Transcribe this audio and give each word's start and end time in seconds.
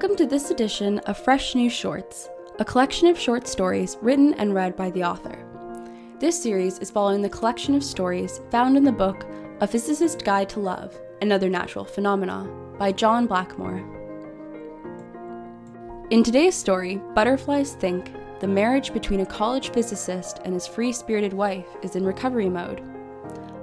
Welcome 0.00 0.16
to 0.16 0.24
this 0.24 0.50
edition 0.50 0.98
of 1.00 1.18
Fresh 1.18 1.54
New 1.54 1.68
Shorts, 1.68 2.30
a 2.58 2.64
collection 2.64 3.08
of 3.08 3.18
short 3.18 3.46
stories 3.46 3.98
written 4.00 4.32
and 4.32 4.54
read 4.54 4.74
by 4.74 4.90
the 4.90 5.04
author. 5.04 5.44
This 6.18 6.42
series 6.42 6.78
is 6.78 6.90
following 6.90 7.20
the 7.20 7.28
collection 7.28 7.74
of 7.74 7.84
stories 7.84 8.40
found 8.50 8.78
in 8.78 8.84
the 8.84 8.92
book 8.92 9.26
A 9.60 9.66
Physicist's 9.66 10.22
Guide 10.22 10.48
to 10.48 10.60
Love 10.60 10.98
and 11.20 11.30
Other 11.30 11.50
Natural 11.50 11.84
Phenomena 11.84 12.48
by 12.78 12.92
John 12.92 13.26
Blackmore. 13.26 13.84
In 16.08 16.24
today's 16.24 16.54
story, 16.54 16.96
Butterflies 17.14 17.74
Think, 17.74 18.10
the 18.40 18.48
marriage 18.48 18.94
between 18.94 19.20
a 19.20 19.26
college 19.26 19.70
physicist 19.70 20.40
and 20.46 20.54
his 20.54 20.66
free 20.66 20.92
spirited 20.92 21.34
wife 21.34 21.68
is 21.82 21.94
in 21.94 22.06
recovery 22.06 22.48
mode. 22.48 22.82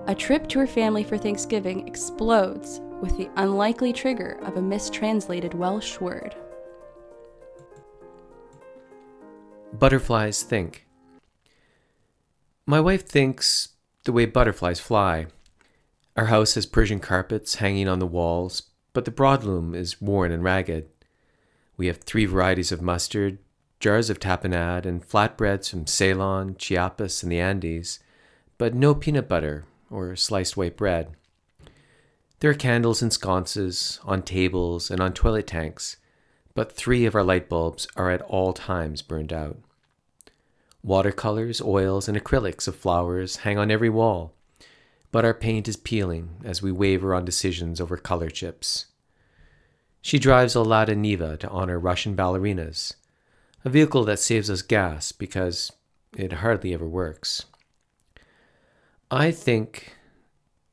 A 0.05 0.13
trip 0.13 0.47
to 0.49 0.59
her 0.59 0.67
family 0.67 1.03
for 1.03 1.17
Thanksgiving 1.17 1.87
explodes 1.87 2.79
with 3.01 3.17
the 3.17 3.29
unlikely 3.35 3.93
trigger 3.93 4.39
of 4.43 4.57
a 4.57 4.61
mistranslated 4.61 5.53
Welsh 5.53 5.99
word. 5.99 6.35
Butterflies 9.73 10.43
think. 10.43 10.87
My 12.65 12.79
wife 12.79 13.07
thinks 13.07 13.69
the 14.05 14.11
way 14.11 14.25
butterflies 14.25 14.79
fly. 14.79 15.27
Our 16.15 16.25
house 16.25 16.55
has 16.55 16.65
Persian 16.65 16.99
carpets 16.99 17.55
hanging 17.55 17.87
on 17.87 17.99
the 17.99 18.07
walls, 18.07 18.63
but 18.93 19.05
the 19.05 19.11
broadloom 19.11 19.75
is 19.75 20.01
worn 20.01 20.31
and 20.31 20.43
ragged. 20.43 20.87
We 21.75 21.87
have 21.87 21.97
three 21.97 22.25
varieties 22.25 22.71
of 22.71 22.81
mustard, 22.81 23.37
jars 23.79 24.09
of 24.09 24.19
tapenade, 24.19 24.85
and 24.85 25.07
flatbreads 25.07 25.69
from 25.69 25.85
Ceylon, 25.85 26.55
Chiapas, 26.57 27.21
and 27.21 27.31
the 27.31 27.39
Andes, 27.39 27.99
but 28.57 28.73
no 28.73 28.95
peanut 28.95 29.27
butter 29.27 29.65
or 29.91 30.15
sliced 30.15 30.57
white 30.57 30.75
bread. 30.75 31.16
There 32.39 32.51
are 32.51 32.55
candles 32.55 33.01
in 33.01 33.09
sconces, 33.09 33.99
on 34.03 34.21
tables, 34.21 34.91
and 34.91 35.01
on 35.01 35.13
toilet 35.13 35.47
tanks, 35.47 35.97
but 36.53 36.71
three 36.71 37.05
of 37.05 37.15
our 37.15 37.23
light 37.23 37.49
bulbs 37.49 37.87
are 37.95 38.11
at 38.11 38.21
all 38.21 38.53
times 38.53 39.01
burned 39.01 39.33
out. 39.33 39.57
Watercolors, 40.83 41.61
oils, 41.61 42.07
and 42.07 42.15
acrylics 42.15 42.67
of 42.67 42.75
flowers 42.75 43.37
hang 43.37 43.57
on 43.57 43.71
every 43.71 43.89
wall, 43.89 44.33
but 45.11 45.25
our 45.25 45.33
paint 45.33 45.67
is 45.67 45.77
peeling 45.77 46.35
as 46.43 46.61
we 46.61 46.71
waver 46.71 47.15
on 47.15 47.25
decisions 47.25 47.81
over 47.81 47.97
color 47.97 48.29
chips. 48.29 48.85
She 50.03 50.19
drives 50.19 50.53
a 50.53 50.61
Lada 50.61 50.95
Niva 50.95 51.39
to 51.39 51.49
honor 51.49 51.79
Russian 51.79 52.15
ballerinas, 52.15 52.93
a 53.65 53.69
vehicle 53.69 54.03
that 54.05 54.19
saves 54.19 54.49
us 54.49 54.61
gas 54.61 55.11
because 55.11 55.71
it 56.15 56.33
hardly 56.33 56.73
ever 56.73 56.87
works. 56.87 57.45
I 59.09 59.31
think 59.31 59.96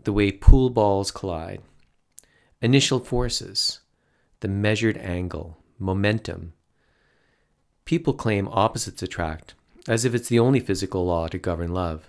the 0.04 0.12
way 0.12 0.30
pool 0.30 0.70
balls 0.70 1.10
collide. 1.10 1.62
Initial 2.60 3.00
forces, 3.00 3.80
the 4.40 4.48
measured 4.48 4.96
angle, 4.98 5.58
momentum. 5.78 6.52
People 7.84 8.14
claim 8.14 8.48
opposites 8.48 9.02
attract, 9.02 9.54
as 9.86 10.04
if 10.04 10.14
it's 10.14 10.28
the 10.28 10.38
only 10.38 10.60
physical 10.60 11.04
law 11.04 11.28
to 11.28 11.38
govern 11.38 11.72
love. 11.72 12.08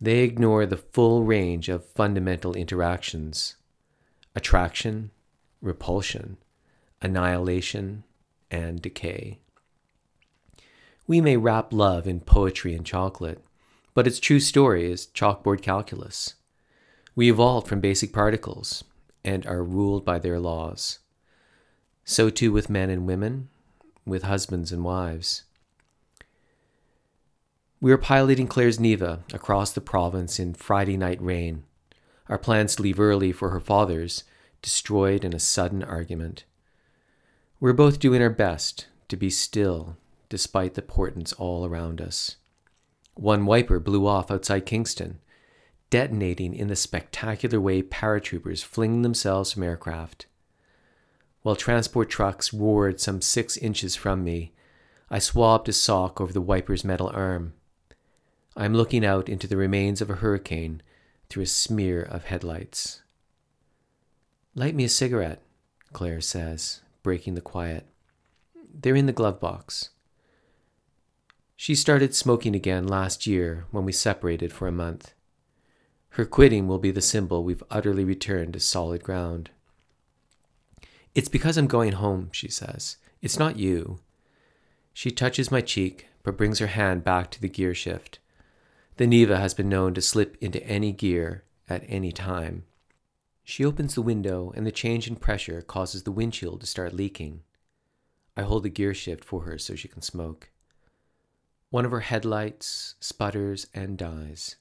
They 0.00 0.20
ignore 0.20 0.66
the 0.66 0.76
full 0.76 1.24
range 1.24 1.68
of 1.68 1.84
fundamental 1.84 2.54
interactions 2.54 3.56
attraction, 4.34 5.10
repulsion, 5.60 6.36
annihilation, 7.02 8.04
and 8.50 8.80
decay. 8.80 9.40
We 11.06 11.20
may 11.20 11.36
wrap 11.36 11.72
love 11.72 12.06
in 12.06 12.20
poetry 12.20 12.74
and 12.74 12.86
chocolate, 12.86 13.44
but 13.92 14.06
its 14.06 14.20
true 14.20 14.38
story 14.38 14.90
is 14.90 15.08
chalkboard 15.08 15.62
calculus. 15.62 16.34
We 17.20 17.28
evolved 17.28 17.68
from 17.68 17.80
basic 17.80 18.14
particles 18.14 18.82
and 19.26 19.46
are 19.46 19.62
ruled 19.62 20.06
by 20.06 20.18
their 20.18 20.40
laws. 20.40 21.00
So 22.02 22.30
too 22.30 22.50
with 22.50 22.70
men 22.70 22.88
and 22.88 23.06
women, 23.06 23.50
with 24.06 24.22
husbands 24.22 24.72
and 24.72 24.82
wives. 24.82 25.42
We 27.78 27.92
are 27.92 27.98
piloting 27.98 28.46
Claire's 28.46 28.78
Niva 28.78 29.18
across 29.34 29.70
the 29.70 29.82
province 29.82 30.38
in 30.40 30.54
Friday 30.54 30.96
night 30.96 31.20
rain. 31.20 31.64
Our 32.30 32.38
plans 32.38 32.76
to 32.76 32.82
leave 32.84 32.98
early 32.98 33.32
for 33.32 33.50
her 33.50 33.60
father's 33.60 34.24
destroyed 34.62 35.22
in 35.22 35.34
a 35.34 35.38
sudden 35.38 35.84
argument. 35.84 36.44
We're 37.60 37.74
both 37.74 37.98
doing 37.98 38.22
our 38.22 38.30
best 38.30 38.86
to 39.08 39.16
be 39.18 39.28
still 39.28 39.98
despite 40.30 40.72
the 40.72 40.80
portents 40.80 41.34
all 41.34 41.66
around 41.66 42.00
us. 42.00 42.36
One 43.12 43.44
wiper 43.44 43.78
blew 43.78 44.06
off 44.06 44.30
outside 44.30 44.64
Kingston, 44.64 45.20
detonating 45.90 46.54
in 46.54 46.68
the 46.68 46.76
spectacular 46.76 47.60
way 47.60 47.82
paratroopers 47.82 48.64
fling 48.64 49.02
themselves 49.02 49.52
from 49.52 49.64
aircraft. 49.64 50.26
While 51.42 51.56
transport 51.56 52.08
trucks 52.08 52.52
roared 52.52 53.00
some 53.00 53.20
six 53.20 53.56
inches 53.56 53.96
from 53.96 54.22
me, 54.24 54.52
I 55.10 55.18
swabbed 55.18 55.68
a 55.68 55.72
sock 55.72 56.20
over 56.20 56.32
the 56.32 56.40
wiper's 56.40 56.84
metal 56.84 57.10
arm. 57.12 57.54
I 58.56 58.64
am 58.64 58.74
looking 58.74 59.04
out 59.04 59.28
into 59.28 59.46
the 59.46 59.56
remains 59.56 60.00
of 60.00 60.10
a 60.10 60.16
hurricane 60.16 60.82
through 61.28 61.44
a 61.44 61.46
smear 61.46 62.02
of 62.02 62.24
headlights. 62.24 63.02
Light 64.54 64.74
me 64.74 64.84
a 64.84 64.88
cigarette, 64.88 65.42
Claire 65.92 66.20
says, 66.20 66.80
breaking 67.02 67.34
the 67.34 67.40
quiet. 67.40 67.86
They're 68.72 68.96
in 68.96 69.06
the 69.06 69.12
glove 69.12 69.40
box. 69.40 69.90
She 71.56 71.74
started 71.74 72.14
smoking 72.14 72.54
again 72.54 72.86
last 72.86 73.26
year 73.26 73.66
when 73.70 73.84
we 73.84 73.92
separated 73.92 74.52
for 74.52 74.68
a 74.68 74.72
month. 74.72 75.14
Her 76.10 76.24
quitting 76.24 76.66
will 76.66 76.78
be 76.78 76.90
the 76.90 77.00
symbol 77.00 77.44
we've 77.44 77.62
utterly 77.70 78.04
returned 78.04 78.54
to 78.54 78.60
solid 78.60 79.02
ground. 79.02 79.50
It's 81.14 81.28
because 81.28 81.56
I'm 81.56 81.66
going 81.66 81.92
home, 81.92 82.30
she 82.32 82.48
says. 82.48 82.96
It's 83.22 83.38
not 83.38 83.58
you. 83.58 84.00
She 84.92 85.10
touches 85.10 85.50
my 85.50 85.60
cheek, 85.60 86.08
but 86.22 86.36
brings 86.36 86.58
her 86.58 86.66
hand 86.66 87.04
back 87.04 87.30
to 87.30 87.40
the 87.40 87.48
gear 87.48 87.74
shift. 87.74 88.18
The 88.96 89.06
Niva 89.06 89.38
has 89.38 89.54
been 89.54 89.68
known 89.68 89.94
to 89.94 90.02
slip 90.02 90.36
into 90.40 90.62
any 90.66 90.92
gear 90.92 91.44
at 91.68 91.84
any 91.88 92.12
time. 92.12 92.64
She 93.44 93.64
opens 93.64 93.94
the 93.94 94.02
window, 94.02 94.52
and 94.54 94.66
the 94.66 94.72
change 94.72 95.08
in 95.08 95.16
pressure 95.16 95.62
causes 95.62 96.02
the 96.02 96.12
windshield 96.12 96.60
to 96.60 96.66
start 96.66 96.92
leaking. 96.92 97.42
I 98.36 98.42
hold 98.42 98.64
the 98.64 98.68
gear 98.68 98.94
shift 98.94 99.24
for 99.24 99.42
her 99.42 99.58
so 99.58 99.74
she 99.74 99.88
can 99.88 100.02
smoke. 100.02 100.50
One 101.70 101.84
of 101.84 101.92
her 101.92 102.00
headlights 102.00 102.96
sputters 103.00 103.68
and 103.72 103.96
dies. 103.96 104.56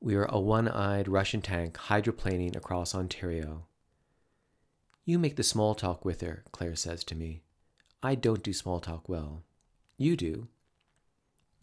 We 0.00 0.14
are 0.14 0.26
a 0.26 0.38
one 0.38 0.68
eyed 0.68 1.08
Russian 1.08 1.42
tank 1.42 1.76
hydroplaning 1.76 2.54
across 2.54 2.94
Ontario. 2.94 3.66
You 5.04 5.18
make 5.18 5.36
the 5.36 5.42
small 5.42 5.74
talk 5.74 6.04
with 6.04 6.20
her, 6.20 6.44
Claire 6.52 6.76
says 6.76 7.02
to 7.04 7.14
me. 7.14 7.42
I 8.02 8.14
don't 8.14 8.42
do 8.42 8.52
small 8.52 8.78
talk 8.78 9.08
well. 9.08 9.42
You 9.96 10.16
do. 10.16 10.48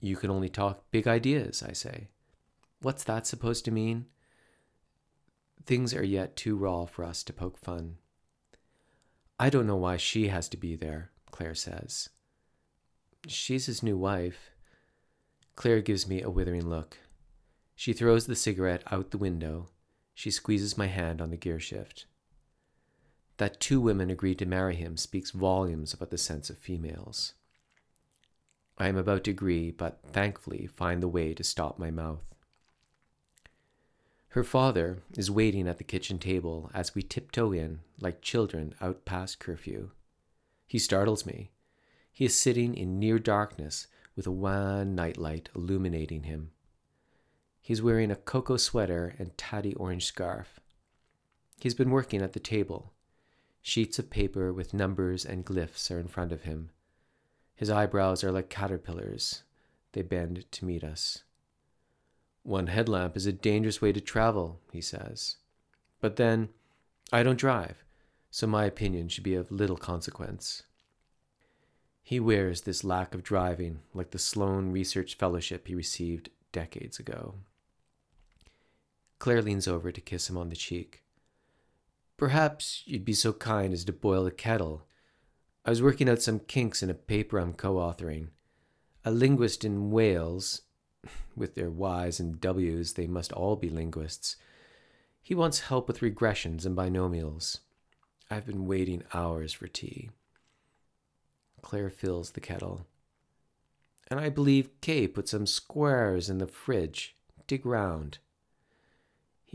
You 0.01 0.18
can 0.18 0.29
only 0.29 0.50
talk 0.50 0.84
big 0.91 1.07
ideas, 1.07 1.63
I 1.63 1.72
say. 1.72 2.09
What's 2.81 3.06
that 3.06 3.25
supposed 3.25 3.63
to 3.66 3.72
mean? 3.72 4.07
Things 5.66 5.94
are 5.94 6.03
yet 6.03 6.35
too 6.35 6.57
raw 6.57 6.85
for 6.85 7.06
us 7.06 7.24
to 7.24 7.34
poke 7.34 7.57
fun. 7.57 7.97
I 9.40 9.50
don't 9.50 9.68
know 9.68 9.78
why 9.78 9.97
she 9.97 10.28
has 10.28 10.50
to 10.50 10.57
be 10.57 10.75
there, 10.75 11.12
Claire 11.31 11.56
says. 11.56 12.09
She's 13.28 13.66
his 13.66 13.81
new 13.81 13.97
wife. 13.97 14.51
Claire 15.56 15.81
gives 15.81 16.07
me 16.07 16.22
a 16.22 16.29
withering 16.29 16.69
look. 16.69 16.97
She 17.75 17.94
throws 17.94 18.25
the 18.25 18.36
cigarette 18.36 18.84
out 18.91 19.12
the 19.12 19.18
window. 19.18 19.69
She 20.13 20.31
squeezes 20.31 20.78
my 20.78 20.88
hand 20.88 21.22
on 21.22 21.30
the 21.30 21.38
gear 21.38 21.59
shift. 21.59 22.06
That 23.38 23.59
two 23.59 23.81
women 23.81 24.09
agreed 24.09 24.40
to 24.40 24.46
marry 24.46 24.75
him 24.75 24.96
speaks 24.96 25.31
volumes 25.31 25.94
about 25.94 26.09
the 26.09 26.18
sense 26.18 26.50
of 26.50 26.58
females. 26.58 27.34
I 28.77 28.88
am 28.88 28.98
about 28.98 29.25
to 29.25 29.31
agree, 29.31 29.72
but 29.72 30.00
thankfully 30.13 30.68
find 30.68 31.04
the 31.04 31.07
way 31.07 31.33
to 31.33 31.44
stop 31.44 31.77
my 31.77 31.92
mouth. 31.92 32.24
Her 34.30 34.44
father 34.44 35.01
is 35.18 35.31
waiting 35.31 35.68
at 35.68 35.78
the 35.78 35.86
kitchen 35.86 36.19
table 36.19 36.69
as 36.74 36.94
we 36.94 37.01
tiptoe 37.01 37.54
in 37.54 37.80
like 38.00 38.21
children 38.21 38.74
out 38.81 39.06
past 39.06 39.39
curfew. 39.39 39.92
He 40.68 40.80
startles 40.80 41.25
me. 41.25 41.51
He 42.12 42.25
is 42.25 42.38
sitting 42.38 42.75
in 42.75 43.00
near 43.00 43.19
darkness 43.19 43.88
with 44.16 44.28
a 44.28 44.31
wan 44.31 44.95
nightlight 44.95 45.50
illuminating 45.56 46.24
him. 46.24 46.51
He's 47.65 47.81
wearing 47.81 48.12
a 48.12 48.15
cocoa 48.15 48.57
sweater 48.57 49.15
and 49.17 49.35
tatty 49.39 49.73
orange 49.73 50.06
scarf. 50.06 50.59
He's 51.59 51.73
been 51.73 51.89
working 51.89 52.21
at 52.21 52.33
the 52.33 52.39
table. 52.39 52.94
Sheets 53.63 53.97
of 53.97 54.12
paper 54.12 54.53
with 54.53 54.71
numbers 54.71 55.25
and 55.25 55.44
glyphs 55.44 55.89
are 55.89 56.00
in 56.00 56.07
front 56.07 56.31
of 56.31 56.44
him. 56.44 56.69
His 57.56 57.71
eyebrows 57.71 58.23
are 58.23 58.31
like 58.31 58.51
caterpillars. 58.51 59.41
They 59.94 60.03
bend 60.03 60.45
to 60.51 60.63
meet 60.63 60.83
us. 60.83 61.23
One 62.44 62.67
headlamp 62.67 63.17
is 63.17 63.25
a 63.25 63.33
dangerous 63.33 63.81
way 63.81 63.91
to 63.94 64.00
travel, 64.00 64.59
he 64.71 64.79
says. 64.79 65.38
But 66.00 66.18
then, 66.18 66.50
I 67.11 67.23
don't 67.23 67.35
drive, 67.39 67.83
so 68.29 68.45
my 68.45 68.65
opinion 68.65 69.09
should 69.09 69.23
be 69.23 69.33
of 69.33 69.51
little 69.51 69.75
consequence. 69.75 70.61
He 72.03 72.19
wears 72.19 72.61
this 72.61 72.83
lack 72.83 73.15
of 73.15 73.23
driving 73.23 73.79
like 73.91 74.11
the 74.11 74.19
Sloan 74.19 74.71
Research 74.71 75.18
Fellowship 75.18 75.68
he 75.68 75.73
received 75.73 76.29
decades 76.51 77.00
ago. 77.00 77.33
Claire 79.25 79.42
leans 79.42 79.68
over 79.68 79.92
to 79.92 80.01
kiss 80.01 80.30
him 80.30 80.38
on 80.38 80.50
the 80.50 80.56
cheek. 80.56 81.01
Perhaps 82.16 82.83
you'd 82.86 83.04
be 83.04 83.16
so 83.16 83.33
kind 83.33 83.74
as 83.74 83.83
to 83.86 83.92
boil 83.92 84.24
the 84.24 84.30
kettle. 84.30 84.86
I 85.66 85.72
was 85.72 85.81
working 85.81 86.07
out 86.07 86.22
some 86.22 86.38
kinks 86.38 86.83
in 86.83 86.92
a 86.92 86.94
paper 86.94 87.39
I'm 87.39 87.54
co 87.54 87.77
authoring. 87.77 88.27
A 89.04 89.10
linguist 89.10 89.66
in 89.66 89.89
Wales, 89.89 90.62
with 91.36 91.56
their 91.56 91.72
Y's 91.72 92.19
and 92.19 92.39
W's, 92.39 92.94
they 92.94 93.07
must 93.07 93.33
all 93.33 93.56
be 93.56 93.68
linguists. 93.68 94.36
He 95.24 95.33
wants 95.33 95.62
help 95.62 95.88
with 95.88 96.01
regressions 96.01 96.63
and 96.63 96.78
binomials. 96.78 97.62
I've 98.30 98.45
been 98.45 98.68
waiting 98.68 99.01
hours 99.12 99.54
for 99.54 99.68
tea. 99.68 100.12
Claire 101.63 101.89
fills 101.89 102.30
the 102.30 102.42
kettle. 102.42 102.86
And 104.07 104.19
I 104.19 104.30
believe 104.30 104.80
Kay 104.81 105.07
put 105.07 105.28
some 105.28 105.48
squares 105.48 106.30
in 106.30 106.38
the 106.38 106.45
fridge. 106.45 107.16
Dig 107.48 107.66
round. 107.66 108.19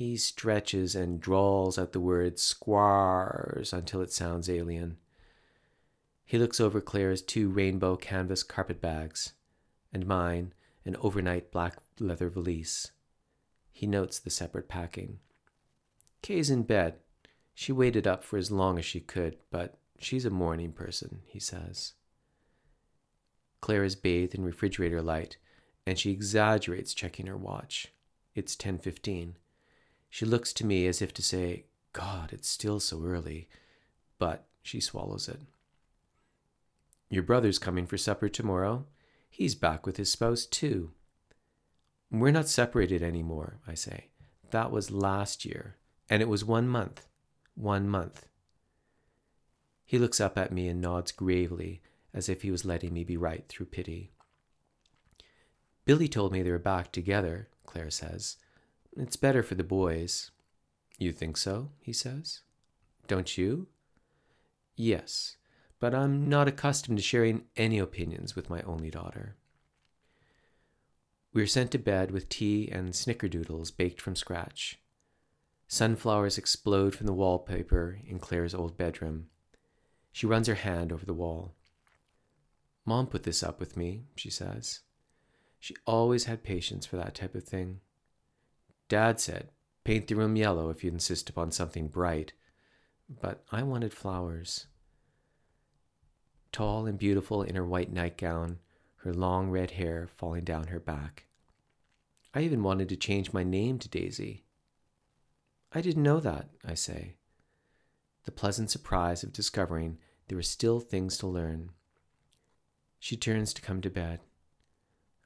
He 0.00 0.16
stretches 0.16 0.94
and 0.94 1.20
drawls 1.20 1.78
out 1.78 1.92
the 1.92 2.00
word 2.00 2.38
squars 2.38 3.70
until 3.70 4.00
it 4.00 4.10
sounds 4.10 4.48
alien. 4.48 4.96
He 6.24 6.38
looks 6.38 6.58
over 6.58 6.80
Claire's 6.80 7.20
two 7.20 7.50
rainbow 7.50 7.96
canvas 7.96 8.42
carpet 8.42 8.80
bags, 8.80 9.34
and 9.92 10.06
mine, 10.06 10.54
an 10.86 10.96
overnight 11.02 11.50
black 11.50 11.76
leather 11.98 12.30
valise. 12.30 12.92
He 13.72 13.86
notes 13.86 14.18
the 14.18 14.30
separate 14.30 14.70
packing. 14.70 15.18
Kay's 16.22 16.48
in 16.48 16.62
bed. 16.62 16.94
She 17.52 17.70
waited 17.70 18.06
up 18.06 18.24
for 18.24 18.38
as 18.38 18.50
long 18.50 18.78
as 18.78 18.86
she 18.86 19.00
could, 19.00 19.36
but 19.50 19.76
she's 19.98 20.24
a 20.24 20.30
morning 20.30 20.72
person, 20.72 21.20
he 21.26 21.38
says. 21.38 21.92
Claire 23.60 23.84
is 23.84 23.96
bathed 23.96 24.34
in 24.34 24.44
refrigerator 24.44 25.02
light, 25.02 25.36
and 25.84 25.98
she 25.98 26.10
exaggerates 26.10 26.94
checking 26.94 27.26
her 27.26 27.36
watch. 27.36 27.88
It's 28.34 28.56
10:15. 28.56 29.34
She 30.10 30.26
looks 30.26 30.52
to 30.54 30.66
me 30.66 30.86
as 30.86 31.00
if 31.00 31.14
to 31.14 31.22
say, 31.22 31.66
"God, 31.92 32.32
it's 32.32 32.48
still 32.48 32.80
so 32.80 33.02
early." 33.04 33.48
But 34.18 34.46
she 34.60 34.80
swallows 34.80 35.28
it. 35.28 35.40
Your 37.08 37.22
brother's 37.22 37.58
coming 37.58 37.86
for 37.86 37.96
supper 37.96 38.28
tomorrow. 38.28 38.86
He's 39.30 39.54
back 39.54 39.86
with 39.86 39.96
his 39.96 40.12
spouse, 40.12 40.44
too. 40.44 40.92
We're 42.10 42.32
not 42.32 42.48
separated 42.48 43.02
anymore, 43.02 43.60
I 43.66 43.74
say. 43.74 44.10
That 44.50 44.70
was 44.70 44.90
last 44.90 45.44
year, 45.44 45.76
and 46.08 46.20
it 46.20 46.28
was 46.28 46.44
one 46.44 46.68
month. 46.68 47.06
One 47.54 47.88
month. 47.88 48.26
He 49.84 49.98
looks 49.98 50.20
up 50.20 50.36
at 50.36 50.52
me 50.52 50.68
and 50.68 50.80
nods 50.80 51.12
gravely, 51.12 51.82
as 52.12 52.28
if 52.28 52.42
he 52.42 52.50
was 52.50 52.64
letting 52.64 52.92
me 52.92 53.04
be 53.04 53.16
right 53.16 53.46
through 53.48 53.66
pity. 53.66 54.12
Billy 55.84 56.08
told 56.08 56.32
me 56.32 56.42
they 56.42 56.50
were 56.50 56.58
back 56.58 56.92
together, 56.92 57.48
Claire 57.64 57.90
says. 57.90 58.36
It's 58.96 59.16
better 59.16 59.42
for 59.42 59.54
the 59.54 59.64
boys. 59.64 60.30
You 60.98 61.12
think 61.12 61.36
so? 61.36 61.70
he 61.80 61.92
says. 61.92 62.40
Don't 63.06 63.38
you? 63.38 63.68
Yes, 64.76 65.36
but 65.78 65.94
I'm 65.94 66.28
not 66.28 66.48
accustomed 66.48 66.98
to 66.98 67.02
sharing 67.02 67.44
any 67.56 67.78
opinions 67.78 68.36
with 68.36 68.50
my 68.50 68.62
only 68.62 68.90
daughter. 68.90 69.36
We 71.32 71.42
are 71.42 71.46
sent 71.46 71.70
to 71.72 71.78
bed 71.78 72.10
with 72.10 72.28
tea 72.28 72.68
and 72.70 72.92
snickerdoodles 72.92 73.76
baked 73.76 74.00
from 74.00 74.16
scratch. 74.16 74.80
Sunflowers 75.68 76.36
explode 76.36 76.94
from 76.96 77.06
the 77.06 77.12
wallpaper 77.12 78.00
in 78.04 78.18
Claire's 78.18 78.54
old 78.54 78.76
bedroom. 78.76 79.26
She 80.10 80.26
runs 80.26 80.48
her 80.48 80.56
hand 80.56 80.92
over 80.92 81.06
the 81.06 81.14
wall. 81.14 81.54
Mom 82.84 83.06
put 83.06 83.22
this 83.22 83.42
up 83.42 83.60
with 83.60 83.76
me, 83.76 84.02
she 84.16 84.30
says. 84.30 84.80
She 85.60 85.76
always 85.86 86.24
had 86.24 86.42
patience 86.42 86.86
for 86.86 86.96
that 86.96 87.14
type 87.14 87.36
of 87.36 87.44
thing. 87.44 87.80
Dad 88.90 89.20
said, 89.20 89.50
paint 89.84 90.08
the 90.08 90.16
room 90.16 90.34
yellow 90.34 90.68
if 90.68 90.82
you 90.82 90.90
insist 90.90 91.30
upon 91.30 91.52
something 91.52 91.86
bright. 91.86 92.32
But 93.08 93.44
I 93.52 93.62
wanted 93.62 93.94
flowers. 93.94 94.66
Tall 96.50 96.86
and 96.86 96.98
beautiful 96.98 97.42
in 97.42 97.54
her 97.54 97.64
white 97.64 97.92
nightgown, 97.92 98.58
her 98.96 99.14
long 99.14 99.48
red 99.48 99.70
hair 99.70 100.08
falling 100.16 100.42
down 100.42 100.66
her 100.66 100.80
back. 100.80 101.26
I 102.34 102.40
even 102.40 102.64
wanted 102.64 102.88
to 102.88 102.96
change 102.96 103.32
my 103.32 103.44
name 103.44 103.78
to 103.78 103.88
Daisy. 103.88 104.44
I 105.72 105.82
didn't 105.82 106.02
know 106.02 106.18
that, 106.18 106.48
I 106.66 106.74
say. 106.74 107.14
The 108.24 108.32
pleasant 108.32 108.72
surprise 108.72 109.22
of 109.22 109.32
discovering 109.32 109.98
there 110.26 110.36
were 110.36 110.42
still 110.42 110.80
things 110.80 111.16
to 111.18 111.28
learn. 111.28 111.70
She 112.98 113.16
turns 113.16 113.54
to 113.54 113.62
come 113.62 113.80
to 113.82 113.90
bed. 113.90 114.18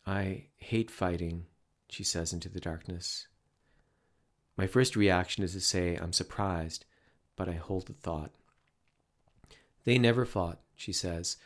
I 0.07 0.49
hate 0.57 0.91
fighting, 0.91 1.47
she 1.89 2.05
says 2.05 2.35
into 2.35 2.51
the 2.51 2.61
darkness. 2.61 3.27
My 4.57 4.67
first 4.67 4.95
reaction 4.95 5.43
is 5.43 5.53
to 5.53 5.61
say 5.61 5.97
I'm 5.97 6.13
surprised, 6.13 6.85
but 7.37 7.49
I 7.49 7.53
hold 7.53 7.87
the 7.87 7.93
thought. 7.93 8.31
They 9.85 9.99
never 9.99 10.25
fought, 10.25 10.61
she 10.77 10.93
says, 10.93 11.37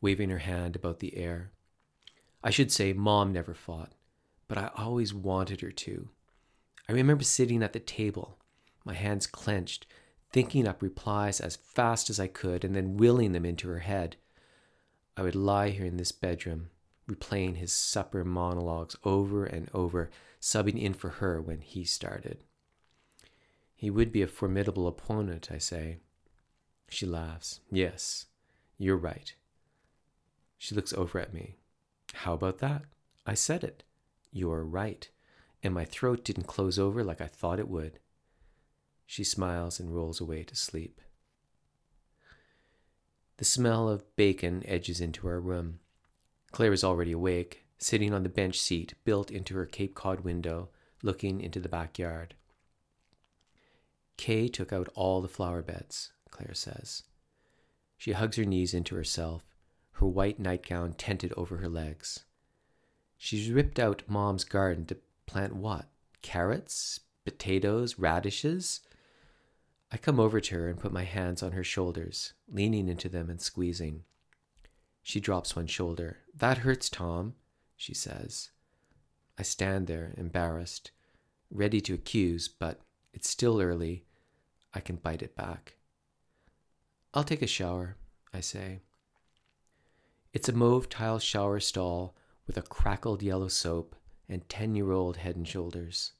waving 0.00 0.30
her 0.30 0.38
hand 0.38 0.76
about 0.76 1.00
the 1.00 1.16
air. 1.16 1.50
I 2.44 2.50
should 2.50 2.70
say 2.70 2.92
Mom 2.92 3.32
never 3.32 3.54
fought, 3.54 3.92
but 4.46 4.58
I 4.58 4.70
always 4.76 5.14
wanted 5.14 5.62
her 5.62 5.72
to. 5.72 6.10
I 6.88 6.92
remember 6.92 7.24
sitting 7.24 7.62
at 7.62 7.72
the 7.72 7.80
table, 7.80 8.38
my 8.84 8.94
hands 8.94 9.26
clenched, 9.26 9.86
thinking 10.30 10.66
up 10.66 10.82
replies 10.82 11.40
as 11.40 11.56
fast 11.56 12.10
as 12.10 12.20
I 12.20 12.26
could 12.26 12.64
and 12.64 12.74
then 12.74 12.96
willing 12.96 13.32
them 13.32 13.44
into 13.44 13.68
her 13.68 13.80
head. 13.80 14.16
I 15.16 15.22
would 15.22 15.34
lie 15.34 15.70
here 15.70 15.86
in 15.86 15.96
this 15.96 16.12
bedroom, 16.12 16.68
replaying 17.10 17.56
his 17.56 17.72
supper 17.72 18.24
monologues 18.24 18.94
over 19.04 19.44
and 19.44 19.68
over, 19.74 20.10
subbing 20.40 20.80
in 20.80 20.94
for 20.94 21.08
her 21.08 21.40
when 21.40 21.60
he 21.60 21.84
started. 21.84 22.44
He 23.78 23.90
would 23.90 24.10
be 24.10 24.22
a 24.22 24.26
formidable 24.26 24.88
opponent, 24.88 25.52
I 25.52 25.58
say. 25.58 25.98
She 26.88 27.06
laughs. 27.06 27.60
Yes, 27.70 28.26
you're 28.76 28.96
right. 28.96 29.32
She 30.58 30.74
looks 30.74 30.92
over 30.92 31.20
at 31.20 31.32
me. 31.32 31.58
How 32.12 32.32
about 32.34 32.58
that? 32.58 32.82
I 33.24 33.34
said 33.34 33.62
it. 33.62 33.84
You're 34.32 34.64
right. 34.64 35.08
And 35.62 35.72
my 35.72 35.84
throat 35.84 36.24
didn't 36.24 36.48
close 36.48 36.76
over 36.76 37.04
like 37.04 37.20
I 37.20 37.28
thought 37.28 37.60
it 37.60 37.68
would. 37.68 38.00
She 39.06 39.22
smiles 39.22 39.78
and 39.78 39.94
rolls 39.94 40.20
away 40.20 40.42
to 40.42 40.56
sleep. 40.56 41.00
The 43.36 43.44
smell 43.44 43.88
of 43.88 44.16
bacon 44.16 44.64
edges 44.66 45.00
into 45.00 45.28
our 45.28 45.38
room. 45.38 45.78
Claire 46.50 46.72
is 46.72 46.82
already 46.82 47.12
awake, 47.12 47.64
sitting 47.78 48.12
on 48.12 48.24
the 48.24 48.28
bench 48.28 48.58
seat 48.58 48.94
built 49.04 49.30
into 49.30 49.54
her 49.54 49.66
Cape 49.66 49.94
Cod 49.94 50.22
window, 50.22 50.70
looking 51.00 51.40
into 51.40 51.60
the 51.60 51.68
backyard. 51.68 52.34
Kay 54.18 54.48
took 54.48 54.72
out 54.72 54.90
all 54.94 55.22
the 55.22 55.28
flower 55.28 55.62
beds, 55.62 56.12
Claire 56.30 56.52
says. 56.52 57.04
She 57.96 58.12
hugs 58.12 58.36
her 58.36 58.44
knees 58.44 58.74
into 58.74 58.94
herself, 58.94 59.46
her 59.92 60.06
white 60.06 60.38
nightgown 60.38 60.92
tented 60.92 61.32
over 61.36 61.56
her 61.56 61.68
legs. 61.68 62.24
She's 63.16 63.50
ripped 63.50 63.78
out 63.78 64.02
Mom's 64.06 64.44
garden 64.44 64.84
to 64.86 64.98
plant 65.26 65.56
what? 65.56 65.86
Carrots? 66.20 67.00
Potatoes? 67.24 67.98
Radishes? 67.98 68.80
I 69.90 69.96
come 69.96 70.20
over 70.20 70.40
to 70.40 70.54
her 70.54 70.68
and 70.68 70.78
put 70.78 70.92
my 70.92 71.04
hands 71.04 71.42
on 71.42 71.52
her 71.52 71.64
shoulders, 71.64 72.34
leaning 72.46 72.88
into 72.88 73.08
them 73.08 73.30
and 73.30 73.40
squeezing. 73.40 74.04
She 75.02 75.20
drops 75.20 75.56
one 75.56 75.66
shoulder. 75.66 76.18
That 76.34 76.58
hurts, 76.58 76.90
Tom, 76.90 77.34
she 77.76 77.94
says. 77.94 78.50
I 79.38 79.42
stand 79.42 79.86
there, 79.86 80.12
embarrassed, 80.16 80.90
ready 81.50 81.80
to 81.82 81.94
accuse, 81.94 82.48
but 82.48 82.80
it's 83.14 83.30
still 83.30 83.60
early. 83.60 84.04
I 84.74 84.80
can 84.80 84.96
bite 84.96 85.22
it 85.22 85.36
back. 85.36 85.76
I'll 87.14 87.24
take 87.24 87.42
a 87.42 87.46
shower, 87.46 87.96
I 88.32 88.40
say. 88.40 88.80
It's 90.32 90.48
a 90.48 90.52
mauve 90.52 90.88
tile 90.88 91.18
shower 91.18 91.60
stall 91.60 92.14
with 92.46 92.56
a 92.56 92.62
crackled 92.62 93.22
yellow 93.22 93.48
soap 93.48 93.96
and 94.28 94.48
10 94.48 94.74
year 94.74 94.92
old 94.92 95.18
head 95.18 95.36
and 95.36 95.48
shoulders. 95.48 96.12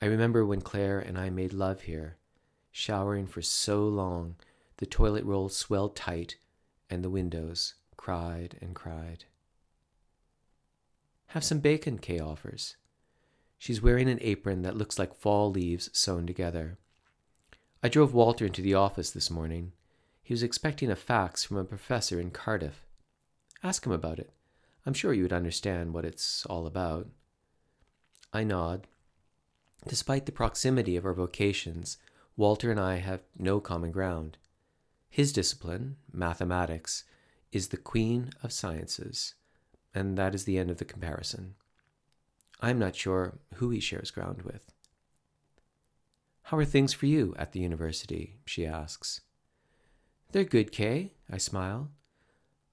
I 0.00 0.06
remember 0.06 0.44
when 0.44 0.60
Claire 0.60 0.98
and 0.98 1.16
I 1.18 1.30
made 1.30 1.52
love 1.52 1.82
here 1.82 2.16
showering 2.72 3.26
for 3.26 3.42
so 3.42 3.86
long, 3.86 4.34
the 4.78 4.86
toilet 4.86 5.24
roll 5.24 5.48
swelled 5.48 5.94
tight, 5.94 6.36
and 6.90 7.04
the 7.04 7.10
windows 7.10 7.74
cried 7.96 8.58
and 8.60 8.74
cried. 8.74 9.26
Have 11.28 11.44
some 11.44 11.60
bacon, 11.60 11.98
Kay 11.98 12.18
offers. 12.18 12.76
She's 13.58 13.82
wearing 13.82 14.08
an 14.08 14.18
apron 14.22 14.62
that 14.62 14.76
looks 14.76 14.98
like 14.98 15.14
fall 15.14 15.50
leaves 15.50 15.88
sewn 15.92 16.26
together. 16.26 16.78
I 17.84 17.88
drove 17.88 18.14
Walter 18.14 18.46
into 18.46 18.62
the 18.62 18.74
office 18.74 19.10
this 19.10 19.28
morning. 19.28 19.72
He 20.22 20.32
was 20.32 20.44
expecting 20.44 20.88
a 20.88 20.94
fax 20.94 21.42
from 21.42 21.56
a 21.56 21.64
professor 21.64 22.20
in 22.20 22.30
Cardiff. 22.30 22.86
Ask 23.64 23.84
him 23.84 23.90
about 23.90 24.20
it. 24.20 24.30
I'm 24.86 24.94
sure 24.94 25.12
you 25.12 25.22
would 25.24 25.32
understand 25.32 25.92
what 25.92 26.04
it's 26.04 26.46
all 26.46 26.66
about. 26.66 27.08
I 28.32 28.44
nod. 28.44 28.86
Despite 29.88 30.26
the 30.26 30.32
proximity 30.32 30.96
of 30.96 31.04
our 31.04 31.12
vocations, 31.12 31.98
Walter 32.36 32.70
and 32.70 32.78
I 32.78 32.98
have 32.98 33.22
no 33.36 33.58
common 33.58 33.90
ground. 33.90 34.38
His 35.10 35.32
discipline, 35.32 35.96
mathematics, 36.12 37.02
is 37.50 37.68
the 37.68 37.76
queen 37.76 38.30
of 38.44 38.52
sciences, 38.52 39.34
and 39.92 40.16
that 40.16 40.36
is 40.36 40.44
the 40.44 40.56
end 40.56 40.70
of 40.70 40.78
the 40.78 40.84
comparison. 40.84 41.56
I 42.60 42.70
am 42.70 42.78
not 42.78 42.94
sure 42.94 43.38
who 43.54 43.70
he 43.70 43.80
shares 43.80 44.12
ground 44.12 44.42
with. 44.42 44.72
How 46.44 46.56
are 46.58 46.64
things 46.64 46.92
for 46.92 47.06
you 47.06 47.34
at 47.38 47.52
the 47.52 47.60
university? 47.60 48.38
she 48.44 48.66
asks. 48.66 49.20
They're 50.32 50.44
good, 50.44 50.72
Kay, 50.72 51.12
I 51.30 51.38
smile. 51.38 51.90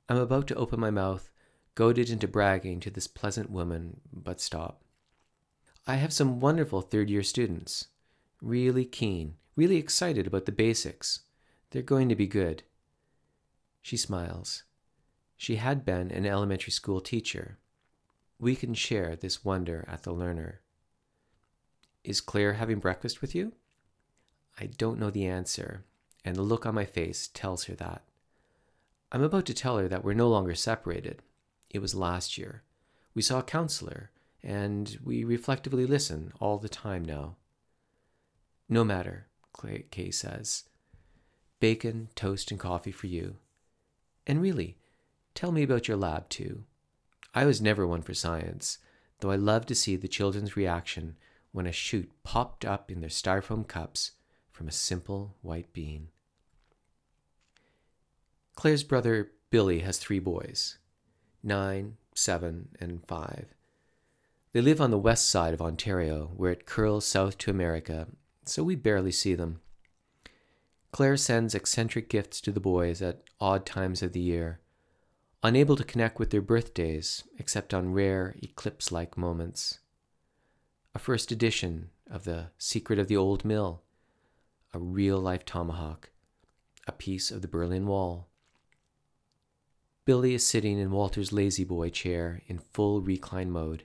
I'm 0.07 0.17
about 0.17 0.47
to 0.47 0.55
open 0.55 0.79
my 0.79 0.89
mouth, 0.89 1.29
goaded 1.75 2.09
into 2.09 2.27
bragging 2.27 2.79
to 2.81 2.89
this 2.89 3.07
pleasant 3.07 3.49
woman, 3.49 4.01
but 4.11 4.41
stop. 4.41 4.81
I 5.85 5.95
have 5.95 6.13
some 6.13 6.39
wonderful 6.39 6.81
third 6.81 7.09
year 7.09 7.23
students. 7.23 7.87
Really 8.41 8.85
keen, 8.85 9.35
really 9.55 9.77
excited 9.77 10.25
about 10.25 10.45
the 10.45 10.51
basics. 10.51 11.21
They're 11.71 11.81
going 11.81 12.09
to 12.09 12.15
be 12.15 12.27
good. 12.27 12.63
She 13.81 13.97
smiles. 13.97 14.63
She 15.37 15.55
had 15.55 15.85
been 15.85 16.11
an 16.11 16.25
elementary 16.25 16.71
school 16.71 17.01
teacher. 17.01 17.59
We 18.39 18.55
can 18.55 18.73
share 18.73 19.15
this 19.15 19.45
wonder 19.45 19.85
at 19.87 20.03
the 20.03 20.13
learner. 20.13 20.61
Is 22.09 22.21
Claire 22.21 22.53
having 22.53 22.79
breakfast 22.79 23.21
with 23.21 23.35
you? 23.35 23.53
I 24.59 24.65
don't 24.65 24.97
know 24.97 25.11
the 25.11 25.27
answer, 25.27 25.85
and 26.25 26.35
the 26.35 26.41
look 26.41 26.65
on 26.65 26.73
my 26.73 26.83
face 26.83 27.29
tells 27.35 27.65
her 27.65 27.75
that. 27.75 28.01
I'm 29.11 29.21
about 29.21 29.45
to 29.45 29.53
tell 29.53 29.77
her 29.77 29.87
that 29.87 30.03
we're 30.03 30.13
no 30.13 30.27
longer 30.27 30.55
separated. 30.55 31.21
It 31.69 31.83
was 31.83 31.93
last 31.93 32.35
year. 32.35 32.63
We 33.13 33.21
saw 33.21 33.37
a 33.37 33.43
counselor, 33.43 34.09
and 34.41 34.97
we 35.03 35.23
reflectively 35.23 35.85
listen 35.85 36.33
all 36.39 36.57
the 36.57 36.67
time 36.67 37.05
now. 37.05 37.35
No 38.67 38.83
matter, 38.83 39.27
Kay 39.91 40.09
says. 40.09 40.63
Bacon, 41.59 42.09
toast, 42.15 42.49
and 42.49 42.59
coffee 42.59 42.91
for 42.91 43.05
you. 43.05 43.35
And 44.25 44.41
really, 44.41 44.77
tell 45.35 45.51
me 45.51 45.61
about 45.61 45.87
your 45.87 45.97
lab 45.97 46.27
too. 46.27 46.63
I 47.35 47.45
was 47.45 47.61
never 47.61 47.85
one 47.85 48.01
for 48.01 48.15
science, 48.15 48.79
though 49.19 49.29
I 49.29 49.35
loved 49.35 49.67
to 49.67 49.75
see 49.75 49.95
the 49.95 50.07
children's 50.07 50.57
reaction 50.57 51.15
when 51.51 51.65
a 51.65 51.71
shoot 51.71 52.09
popped 52.23 52.63
up 52.65 52.91
in 52.91 53.01
their 53.01 53.09
styrofoam 53.09 53.67
cups 53.67 54.11
from 54.51 54.67
a 54.67 54.71
simple 54.71 55.35
white 55.41 55.71
bean. 55.73 56.09
Claire's 58.55 58.83
brother 58.83 59.31
Billy 59.49 59.79
has 59.79 59.97
three 59.97 60.19
boys 60.19 60.77
nine, 61.41 61.95
seven, 62.13 62.67
and 62.79 63.05
five. 63.07 63.45
They 64.51 64.61
live 64.61 64.81
on 64.81 64.91
the 64.91 64.97
west 64.97 65.29
side 65.29 65.53
of 65.53 65.61
Ontario, 65.61 66.31
where 66.35 66.51
it 66.51 66.65
curls 66.65 67.05
south 67.05 67.37
to 67.39 67.51
America, 67.51 68.07
so 68.45 68.63
we 68.63 68.75
barely 68.75 69.11
see 69.11 69.35
them. 69.35 69.61
Claire 70.91 71.17
sends 71.17 71.53
eccentric 71.53 72.09
gifts 72.09 72.41
to 72.41 72.51
the 72.51 72.59
boys 72.59 73.01
at 73.01 73.23
odd 73.39 73.65
times 73.65 74.01
of 74.01 74.11
the 74.11 74.19
year, 74.19 74.59
unable 75.43 75.75
to 75.75 75.83
connect 75.83 76.19
with 76.19 76.31
their 76.31 76.41
birthdays 76.41 77.23
except 77.37 77.73
on 77.73 77.93
rare 77.93 78.35
eclipse 78.41 78.91
like 78.91 79.17
moments. 79.17 79.79
A 80.95 80.99
first 80.99 81.31
edition 81.31 81.91
of 82.09 82.23
The 82.23 82.49
Secret 82.57 82.97
of 82.97 83.07
the 83.07 83.15
Old 83.15 83.45
Mill, 83.45 83.83
a 84.73 84.79
real 84.79 85.19
life 85.19 85.45
tomahawk, 85.45 86.09
a 86.87 86.91
piece 86.91 87.29
of 87.29 87.43
the 87.43 87.47
Berlin 87.47 87.85
Wall. 87.85 88.27
Billy 90.05 90.33
is 90.33 90.45
sitting 90.45 90.79
in 90.79 90.89
Walter's 90.89 91.31
La-Z-Boy 91.31 91.89
chair 91.91 92.41
in 92.47 92.57
full 92.57 93.01
recline 93.01 93.51
mode. 93.51 93.83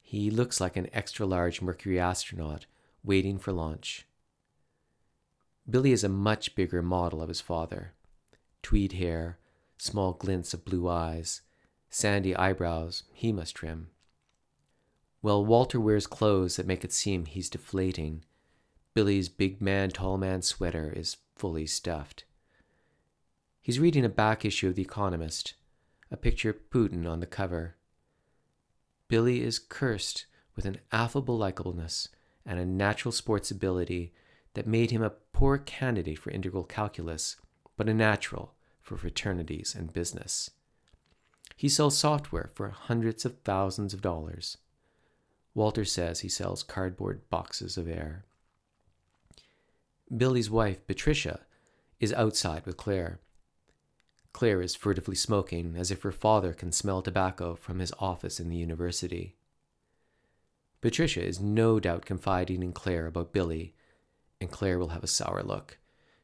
He 0.00 0.30
looks 0.30 0.60
like 0.60 0.76
an 0.76 0.88
extra 0.92 1.26
large 1.26 1.60
Mercury 1.60 1.98
astronaut 1.98 2.66
waiting 3.02 3.36
for 3.36 3.50
launch. 3.50 4.06
Billy 5.68 5.90
is 5.90 6.04
a 6.04 6.08
much 6.08 6.54
bigger 6.54 6.82
model 6.82 7.20
of 7.20 7.28
his 7.28 7.40
father 7.40 7.94
tweed 8.62 8.92
hair, 8.92 9.38
small 9.76 10.12
glints 10.12 10.54
of 10.54 10.64
blue 10.64 10.88
eyes, 10.88 11.42
sandy 11.90 12.34
eyebrows 12.36 13.02
he 13.12 13.32
must 13.32 13.56
trim. 13.56 13.88
While 15.26 15.44
Walter 15.44 15.80
wears 15.80 16.06
clothes 16.06 16.54
that 16.54 16.68
make 16.68 16.84
it 16.84 16.92
seem 16.92 17.24
he's 17.24 17.50
deflating, 17.50 18.24
Billy's 18.94 19.28
big 19.28 19.60
man, 19.60 19.90
tall 19.90 20.18
man 20.18 20.40
sweater 20.40 20.92
is 20.94 21.16
fully 21.34 21.66
stuffed. 21.66 22.22
He's 23.60 23.80
reading 23.80 24.04
a 24.04 24.08
back 24.08 24.44
issue 24.44 24.68
of 24.68 24.76
The 24.76 24.82
Economist, 24.82 25.54
a 26.12 26.16
picture 26.16 26.50
of 26.50 26.70
Putin 26.70 27.10
on 27.10 27.18
the 27.18 27.26
cover. 27.26 27.74
Billy 29.08 29.42
is 29.42 29.58
cursed 29.58 30.26
with 30.54 30.64
an 30.64 30.78
affable 30.92 31.36
likableness 31.36 32.06
and 32.44 32.60
a 32.60 32.64
natural 32.64 33.10
sports 33.10 33.50
ability 33.50 34.12
that 34.54 34.68
made 34.68 34.92
him 34.92 35.02
a 35.02 35.10
poor 35.10 35.58
candidate 35.58 36.20
for 36.20 36.30
integral 36.30 36.62
calculus, 36.62 37.34
but 37.76 37.88
a 37.88 37.94
natural 37.94 38.54
for 38.80 38.96
fraternities 38.96 39.74
and 39.76 39.92
business. 39.92 40.52
He 41.56 41.68
sells 41.68 41.98
software 41.98 42.48
for 42.54 42.68
hundreds 42.68 43.24
of 43.24 43.40
thousands 43.40 43.92
of 43.92 44.00
dollars. 44.00 44.58
Walter 45.56 45.86
says 45.86 46.20
he 46.20 46.28
sells 46.28 46.62
cardboard 46.62 47.30
boxes 47.30 47.78
of 47.78 47.88
air. 47.88 48.26
Billy's 50.14 50.50
wife, 50.50 50.86
Patricia, 50.86 51.46
is 51.98 52.12
outside 52.12 52.66
with 52.66 52.76
Claire. 52.76 53.20
Claire 54.34 54.60
is 54.60 54.74
furtively 54.74 55.14
smoking 55.14 55.74
as 55.74 55.90
if 55.90 56.02
her 56.02 56.12
father 56.12 56.52
can 56.52 56.72
smell 56.72 57.00
tobacco 57.00 57.54
from 57.54 57.78
his 57.78 57.90
office 57.98 58.38
in 58.38 58.50
the 58.50 58.56
university. 58.58 59.34
Patricia 60.82 61.24
is 61.24 61.40
no 61.40 61.80
doubt 61.80 62.04
confiding 62.04 62.62
in 62.62 62.74
Claire 62.74 63.06
about 63.06 63.32
Billy, 63.32 63.74
and 64.42 64.50
Claire 64.50 64.78
will 64.78 64.90
have 64.90 65.02
a 65.02 65.06
sour 65.08 65.42
look, 65.42 65.78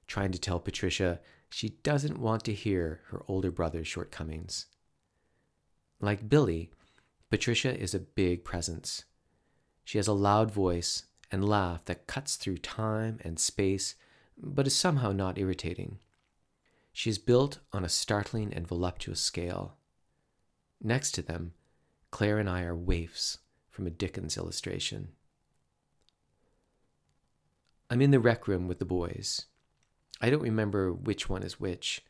trying 0.06 0.32
to 0.32 0.38
tell 0.38 0.60
Patricia 0.60 1.20
she 1.48 1.78
doesn't 1.82 2.18
want 2.18 2.44
to 2.44 2.52
hear 2.52 3.00
her 3.06 3.22
older 3.28 3.50
brother's 3.50 3.88
shortcomings. 3.88 4.66
Like 6.00 6.28
Billy, 6.28 6.70
Patricia 7.30 7.74
is 7.74 7.94
a 7.94 7.98
big 7.98 8.44
presence. 8.44 9.06
She 9.84 9.98
has 9.98 10.08
a 10.08 10.12
loud 10.12 10.50
voice 10.50 11.04
and 11.30 11.48
laugh 11.48 11.84
that 11.86 12.06
cuts 12.06 12.36
through 12.36 12.58
time 12.58 13.18
and 13.24 13.38
space, 13.38 13.94
but 14.36 14.66
is 14.66 14.76
somehow 14.76 15.12
not 15.12 15.38
irritating. 15.38 15.98
She 16.92 17.10
is 17.10 17.18
built 17.18 17.58
on 17.72 17.84
a 17.84 17.88
startling 17.88 18.52
and 18.52 18.68
voluptuous 18.68 19.20
scale. 19.20 19.76
Next 20.82 21.12
to 21.12 21.22
them, 21.22 21.54
Claire 22.10 22.38
and 22.38 22.48
I 22.48 22.62
are 22.62 22.76
waifs 22.76 23.38
from 23.70 23.86
a 23.86 23.90
Dickens 23.90 24.36
illustration. 24.36 25.08
I'm 27.88 28.02
in 28.02 28.10
the 28.10 28.20
rec 28.20 28.46
room 28.46 28.68
with 28.68 28.78
the 28.78 28.84
boys. 28.84 29.46
I 30.20 30.30
don't 30.30 30.42
remember 30.42 30.92
which 30.92 31.28
one 31.28 31.42
is 31.42 31.58
which. 31.58 32.04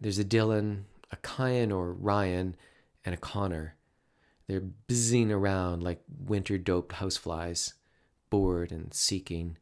There's 0.00 0.18
a 0.18 0.24
Dylan, 0.24 0.84
a 1.10 1.16
Kyan 1.16 1.70
or 1.70 1.92
Ryan, 1.92 2.56
and 3.04 3.14
a 3.14 3.18
Connor. 3.18 3.76
They're 4.52 4.60
buzzing 4.60 5.32
around 5.32 5.82
like 5.82 6.02
winter 6.06 6.58
doped 6.58 6.96
houseflies 6.96 7.72
bored 8.28 8.70
and 8.70 8.92
seeking, 8.92 9.56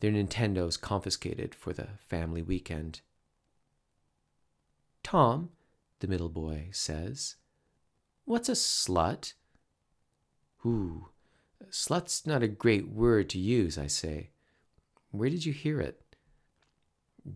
their 0.00 0.10
Nintendos 0.10 0.76
confiscated 0.76 1.54
for 1.54 1.72
the 1.72 1.86
family 2.00 2.42
weekend. 2.42 3.00
Tom, 5.04 5.50
the 6.00 6.08
middle 6.08 6.30
boy 6.30 6.66
says, 6.72 7.36
What's 8.24 8.48
a 8.48 8.54
slut? 8.54 9.34
Ooh, 10.66 11.10
slut's 11.70 12.26
not 12.26 12.42
a 12.42 12.48
great 12.48 12.88
word 12.88 13.30
to 13.30 13.38
use, 13.38 13.78
I 13.78 13.86
say. 13.86 14.30
Where 15.12 15.30
did 15.30 15.46
you 15.46 15.52
hear 15.52 15.80
it? 15.80 16.02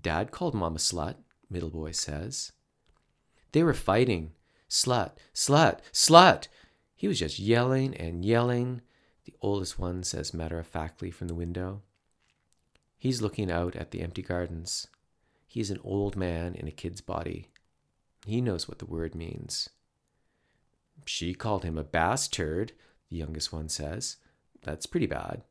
Dad 0.00 0.32
called 0.32 0.54
Mom 0.54 0.74
a 0.74 0.80
slut, 0.80 1.14
middle 1.48 1.70
boy 1.70 1.92
says. 1.92 2.50
They 3.52 3.62
were 3.62 3.72
fighting. 3.72 4.32
Slut, 4.68 5.12
slut, 5.32 5.78
slut! 5.92 6.48
He 7.02 7.08
was 7.08 7.18
just 7.18 7.40
yelling 7.40 7.96
and 7.96 8.24
yelling 8.24 8.80
the 9.24 9.34
oldest 9.40 9.76
one 9.76 10.04
says 10.04 10.32
matter 10.32 10.60
of 10.60 10.68
factly 10.68 11.10
from 11.10 11.26
the 11.26 11.34
window. 11.34 11.82
He's 12.96 13.20
looking 13.20 13.50
out 13.50 13.74
at 13.74 13.90
the 13.90 14.02
empty 14.02 14.22
gardens. 14.22 14.86
He's 15.48 15.72
an 15.72 15.80
old 15.82 16.14
man 16.14 16.54
in 16.54 16.68
a 16.68 16.70
kid's 16.70 17.00
body. 17.00 17.48
He 18.24 18.40
knows 18.40 18.68
what 18.68 18.78
the 18.78 18.86
word 18.86 19.16
means. 19.16 19.68
She 21.04 21.34
called 21.34 21.64
him 21.64 21.76
a 21.76 21.82
bass 21.82 22.28
turd, 22.28 22.70
the 23.10 23.16
youngest 23.16 23.52
one 23.52 23.68
says. 23.68 24.18
That's 24.62 24.86
pretty 24.86 25.06
bad. 25.06 25.42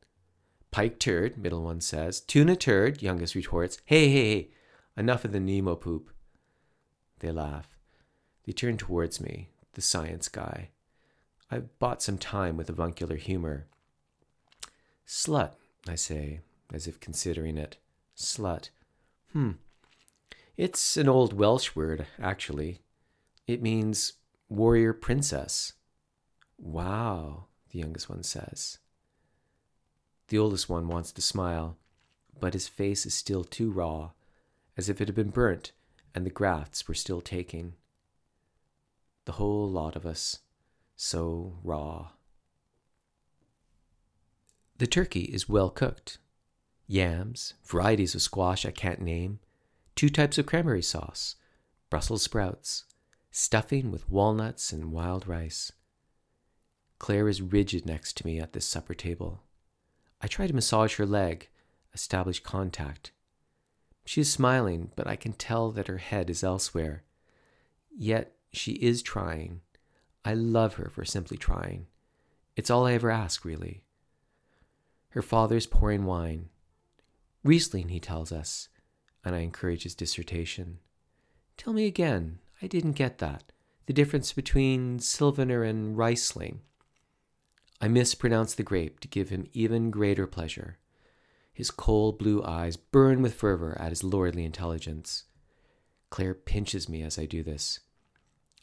Pike 0.72 1.00
turd, 1.00 1.38
middle 1.38 1.64
one 1.64 1.82
says. 1.82 2.22
Tuna 2.22 2.56
turd, 2.56 3.02
youngest 3.02 3.36
retorts. 3.36 3.78
Hey, 3.84 4.08
hey, 4.08 4.36
hey, 4.36 4.52
enough 4.96 5.26
of 5.26 5.34
the 5.34 5.40
Nemo 5.42 5.76
poop. 5.76 6.12
They 7.20 7.30
laugh. 7.30 7.78
They 8.46 8.54
turn 8.54 8.78
towards 8.78 9.20
me, 9.20 9.50
the 9.74 9.82
science 9.82 10.30
guy. 10.30 10.70
I've 11.52 11.78
bought 11.80 12.02
some 12.02 12.18
time 12.18 12.56
with 12.56 12.70
avuncular 12.70 13.18
humor. 13.18 13.68
Slut, 15.06 15.52
I 15.88 15.96
say, 15.96 16.40
as 16.74 16.88
if 16.88 17.00
considering 17.02 17.58
it. 17.58 17.78
Slut. 18.16 18.70
Hmm. 19.34 19.52
It's 20.56 20.96
an 20.96 21.10
old 21.10 21.34
Welsh 21.34 21.76
word, 21.76 22.08
actually. 22.20 22.80
It 23.48 23.62
means 23.62 24.14
warrior 24.48 24.94
princess. 24.94 25.74
Wow, 26.58 27.48
the 27.72 27.80
youngest 27.80 28.10
one 28.10 28.24
says. 28.24 28.78
The 30.30 30.38
oldest 30.38 30.70
one 30.70 30.88
wants 30.88 31.12
to 31.12 31.22
smile, 31.22 31.78
but 32.40 32.54
his 32.54 32.70
face 32.70 33.06
is 33.06 33.14
still 33.14 33.44
too 33.44 33.70
raw, 33.70 34.12
as 34.78 34.88
if 34.88 35.02
it 35.02 35.10
had 35.10 35.16
been 35.16 35.32
burnt 35.32 35.74
and 36.14 36.26
the 36.26 36.32
grafts 36.32 36.88
were 36.88 36.94
still 36.94 37.22
taking. 37.22 37.74
The 39.26 39.34
whole 39.34 39.70
lot 39.70 39.96
of 39.96 40.06
us 40.06 40.40
so 41.04 41.58
raw. 41.64 42.10
The 44.78 44.86
turkey 44.86 45.22
is 45.22 45.50
well 45.50 45.72
cooked. 45.72 46.20
Yams, 46.86 47.56
varieties 47.66 48.14
of 48.14 48.22
squash 48.22 48.68
I 48.68 48.72
can't 48.72 49.02
name, 49.02 49.40
two 49.96 50.10
types 50.10 50.38
of 50.38 50.46
cranberry 50.46 50.84
sauce, 50.84 51.38
Brussels 51.90 52.22
sprouts, 52.22 52.84
stuffing 53.32 53.90
with 53.90 54.12
walnuts 54.12 54.72
and 54.72 54.92
wild 54.92 55.28
rice. 55.28 55.72
Claire 57.00 57.28
is 57.28 57.42
rigid 57.42 57.84
next 57.84 58.16
to 58.18 58.26
me 58.28 58.40
at 58.40 58.54
this 58.54 58.68
supper 58.68 58.94
table. 58.94 59.42
I 60.22 60.28
try 60.28 60.46
to 60.46 60.54
massage 60.54 60.98
her 60.98 61.06
leg, 61.08 61.50
establish 61.96 62.44
contact. 62.44 63.12
She 64.06 64.22
is 64.22 64.32
smiling, 64.32 64.92
but 64.96 65.08
I 65.08 65.16
can 65.16 65.34
tell 65.34 65.72
that 65.72 65.88
her 65.88 65.98
head 65.98 66.30
is 66.30 66.44
elsewhere. 66.44 67.02
Yet 67.90 68.36
she 68.54 68.74
is 68.74 69.02
trying. 69.02 69.62
I 70.24 70.34
love 70.34 70.76
her 70.76 70.90
for 70.90 71.04
simply 71.04 71.38
trying. 71.38 71.88
It's 72.56 72.70
all 72.70 72.86
I 72.86 72.94
ever 72.94 73.10
ask, 73.10 73.44
really. 73.44 73.84
Her 75.10 75.22
father's 75.22 75.66
pouring 75.66 76.06
wine. 76.06 76.50
Riesling, 77.44 77.90
he 77.90 78.00
tells 78.00 78.32
us, 78.32 78.70
and 79.26 79.36
I 79.36 79.40
encourage 79.40 79.84
his 79.84 79.96
dissertation. 79.96 80.80
Tell 81.58 81.74
me 81.74 81.86
again, 81.86 82.40
I 82.62 82.68
didn't 82.68 82.94
get 82.94 83.18
that. 83.18 83.52
The 83.88 83.94
difference 83.94 84.32
between 84.32 85.00
Sylvaner 85.00 85.64
and 85.64 85.98
Riesling. 85.98 86.62
I 87.82 87.88
mispronounce 87.88 88.54
the 88.54 88.64
grape 88.64 89.00
to 89.00 89.08
give 89.08 89.30
him 89.30 89.50
even 89.54 89.90
greater 89.90 90.28
pleasure. 90.28 90.78
His 91.52 91.72
cold 91.72 92.20
blue 92.20 92.44
eyes 92.44 92.78
burn 92.78 93.22
with 93.22 93.34
fervor 93.34 93.76
at 93.80 93.90
his 93.90 94.04
lordly 94.04 94.46
intelligence. 94.46 95.24
Claire 96.12 96.36
pinches 96.36 96.88
me 96.88 97.02
as 97.02 97.18
I 97.18 97.26
do 97.26 97.42
this. 97.42 97.80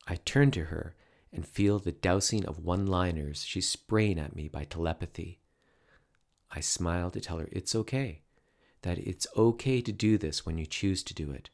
I 0.06 0.16
turn 0.16 0.50
to 0.52 0.66
her 0.66 0.94
and 1.32 1.46
feel 1.46 1.78
the 1.78 1.92
dousing 1.92 2.44
of 2.46 2.58
one 2.58 2.86
liners 2.86 3.44
she's 3.44 3.68
spraying 3.68 4.18
at 4.18 4.34
me 4.34 4.48
by 4.48 4.64
telepathy. 4.64 5.40
I 6.50 6.60
smile 6.60 7.10
to 7.10 7.20
tell 7.20 7.38
her 7.38 7.48
it's 7.52 7.74
okay, 7.74 8.22
that 8.82 8.98
it's 8.98 9.26
okay 9.36 9.80
to 9.80 9.92
do 9.92 10.16
this 10.18 10.46
when 10.46 10.58
you 10.58 10.66
choose 10.66 11.02
to 11.04 11.14
do 11.14 11.30
it. 11.30 11.50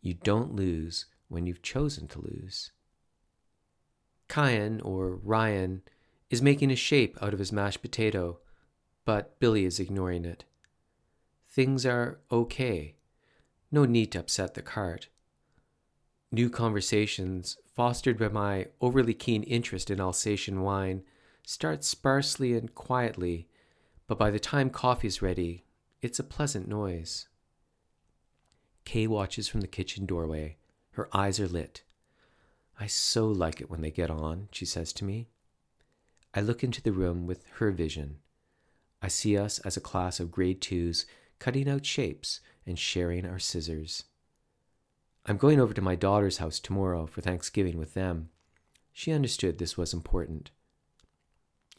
You 0.00 0.14
don't 0.14 0.54
lose 0.54 1.06
when 1.28 1.46
you've 1.46 1.62
chosen 1.62 2.06
to 2.08 2.20
lose. 2.20 2.70
Kyan, 4.28 4.80
or 4.82 5.16
Ryan, 5.16 5.82
is 6.30 6.42
making 6.42 6.70
a 6.70 6.76
shape 6.76 7.16
out 7.20 7.32
of 7.32 7.38
his 7.38 7.52
mashed 7.52 7.82
potato, 7.82 8.38
but 9.04 9.40
Billy 9.40 9.64
is 9.64 9.80
ignoring 9.80 10.24
it. 10.24 10.44
Things 11.48 11.86
are 11.86 12.20
okay. 12.30 12.94
No 13.72 13.84
need 13.84 14.12
to 14.12 14.20
upset 14.20 14.54
the 14.54 14.62
cart. 14.62 15.08
New 16.30 16.50
conversations, 16.50 17.56
fostered 17.74 18.18
by 18.18 18.28
my 18.28 18.66
overly 18.80 19.14
keen 19.14 19.42
interest 19.44 19.90
in 19.90 20.00
Alsatian 20.00 20.60
wine, 20.60 21.02
start 21.46 21.84
sparsely 21.84 22.54
and 22.54 22.74
quietly, 22.74 23.48
but 24.06 24.18
by 24.18 24.30
the 24.30 24.38
time 24.38 24.68
coffee 24.68 25.08
is 25.08 25.22
ready, 25.22 25.64
it's 26.02 26.18
a 26.18 26.24
pleasant 26.24 26.68
noise. 26.68 27.28
Kay 28.84 29.06
watches 29.06 29.48
from 29.48 29.62
the 29.62 29.66
kitchen 29.66 30.06
doorway. 30.06 30.56
Her 30.92 31.08
eyes 31.16 31.40
are 31.40 31.48
lit. 31.48 31.82
I 32.78 32.86
so 32.86 33.26
like 33.26 33.60
it 33.60 33.70
when 33.70 33.80
they 33.80 33.90
get 33.90 34.10
on, 34.10 34.48
she 34.52 34.64
says 34.64 34.92
to 34.94 35.04
me. 35.04 35.28
I 36.34 36.40
look 36.40 36.62
into 36.62 36.82
the 36.82 36.92
room 36.92 37.26
with 37.26 37.44
her 37.56 37.70
vision. 37.70 38.18
I 39.00 39.08
see 39.08 39.36
us 39.36 39.58
as 39.60 39.76
a 39.76 39.80
class 39.80 40.20
of 40.20 40.30
grade 40.30 40.60
twos 40.60 41.06
cutting 41.38 41.68
out 41.68 41.86
shapes 41.86 42.40
and 42.66 42.78
sharing 42.78 43.24
our 43.24 43.38
scissors. 43.38 44.04
I'm 45.28 45.36
going 45.36 45.60
over 45.60 45.74
to 45.74 45.82
my 45.82 45.94
daughter's 45.94 46.38
house 46.38 46.58
tomorrow 46.58 47.04
for 47.04 47.20
Thanksgiving 47.20 47.76
with 47.76 47.92
them. 47.92 48.30
She 48.94 49.12
understood 49.12 49.58
this 49.58 49.76
was 49.76 49.92
important. 49.92 50.50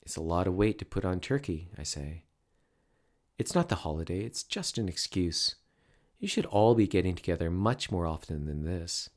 It's 0.03 0.15
a 0.15 0.21
lot 0.21 0.45
of 0.45 0.53
weight 0.53 0.77
to 0.77 0.85
put 0.85 1.03
on 1.03 1.19
turkey, 1.19 1.69
I 1.75 1.81
say. 1.81 2.25
It's 3.39 3.55
not 3.55 3.67
the 3.69 3.77
holiday, 3.77 4.19
it's 4.19 4.43
just 4.43 4.77
an 4.77 4.87
excuse. 4.87 5.55
You 6.19 6.27
should 6.27 6.45
all 6.45 6.75
be 6.75 6.85
getting 6.85 7.15
together 7.15 7.49
much 7.49 7.89
more 7.89 8.05
often 8.05 8.45
than 8.45 8.65
this. 8.65 9.09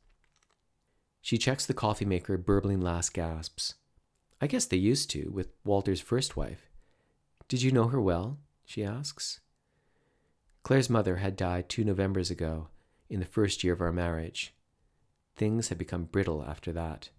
She 1.20 1.36
checks 1.36 1.66
the 1.66 1.74
coffee 1.74 2.06
maker, 2.06 2.38
burbling 2.38 2.80
last 2.80 3.12
gasps. 3.12 3.74
I 4.40 4.46
guess 4.46 4.64
they 4.64 4.78
used 4.78 5.10
to, 5.10 5.28
with 5.28 5.48
Walter's 5.62 6.00
first 6.00 6.38
wife. 6.38 6.70
Did 7.48 7.60
you 7.60 7.70
know 7.70 7.88
her 7.88 8.00
well? 8.00 8.38
she 8.64 8.82
asks. 8.82 9.40
Claire's 10.62 10.88
mother 10.88 11.16
had 11.16 11.36
died 11.36 11.68
two 11.68 11.84
Novembers 11.84 12.30
ago, 12.30 12.68
in 13.12 13.20
the 13.20 13.26
first 13.26 13.62
year 13.62 13.74
of 13.74 13.82
our 13.82 13.92
marriage. 13.92 14.54
Things 15.36 15.68
had 15.68 15.76
become 15.76 16.04
brittle 16.04 16.42
after 16.42 16.72
that. 16.72 17.10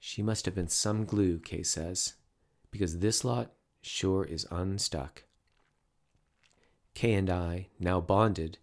She 0.00 0.22
must 0.22 0.46
have 0.46 0.54
been 0.54 0.68
some 0.68 1.04
glue, 1.04 1.38
Kay 1.38 1.62
says, 1.62 2.14
because 2.70 2.98
this 2.98 3.22
lot 3.22 3.52
sure 3.82 4.24
is 4.24 4.46
unstuck. 4.50 5.24
Kay 6.94 7.12
and 7.12 7.28
I, 7.28 7.68
now 7.78 8.00
bonded, 8.00 8.56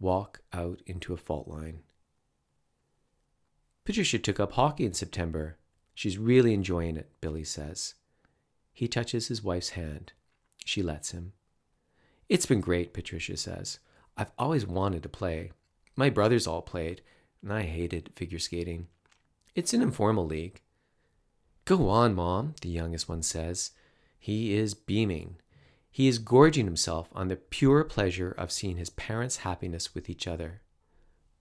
walk 0.00 0.40
out 0.54 0.80
into 0.86 1.12
a 1.12 1.18
fault 1.18 1.46
line. 1.46 1.80
Patricia 3.84 4.18
took 4.18 4.40
up 4.40 4.52
hockey 4.52 4.86
in 4.86 4.94
September. 4.94 5.58
She's 5.94 6.16
really 6.16 6.54
enjoying 6.54 6.96
it, 6.96 7.10
Billy 7.20 7.44
says. 7.44 7.94
He 8.72 8.88
touches 8.88 9.28
his 9.28 9.44
wife's 9.44 9.70
hand. 9.70 10.14
She 10.64 10.82
lets 10.82 11.10
him. 11.10 11.34
It's 12.30 12.46
been 12.46 12.62
great, 12.62 12.94
Patricia 12.94 13.36
says. 13.36 13.80
I've 14.16 14.32
always 14.38 14.66
wanted 14.66 15.02
to 15.02 15.08
play. 15.08 15.52
My 15.96 16.10
brothers 16.10 16.46
all 16.46 16.62
played, 16.62 17.02
and 17.42 17.52
I 17.52 17.62
hated 17.62 18.10
figure 18.14 18.38
skating. 18.38 18.88
It's 19.54 19.74
an 19.74 19.82
informal 19.82 20.26
league. 20.26 20.60
Go 21.64 21.88
on, 21.88 22.14
Mom, 22.14 22.54
the 22.60 22.68
youngest 22.68 23.08
one 23.08 23.22
says. 23.22 23.70
He 24.18 24.54
is 24.54 24.74
beaming. 24.74 25.36
He 25.90 26.08
is 26.08 26.18
gorging 26.18 26.64
himself 26.64 27.10
on 27.14 27.28
the 27.28 27.36
pure 27.36 27.84
pleasure 27.84 28.32
of 28.32 28.50
seeing 28.50 28.76
his 28.76 28.90
parents' 28.90 29.38
happiness 29.38 29.94
with 29.94 30.08
each 30.08 30.26
other. 30.26 30.62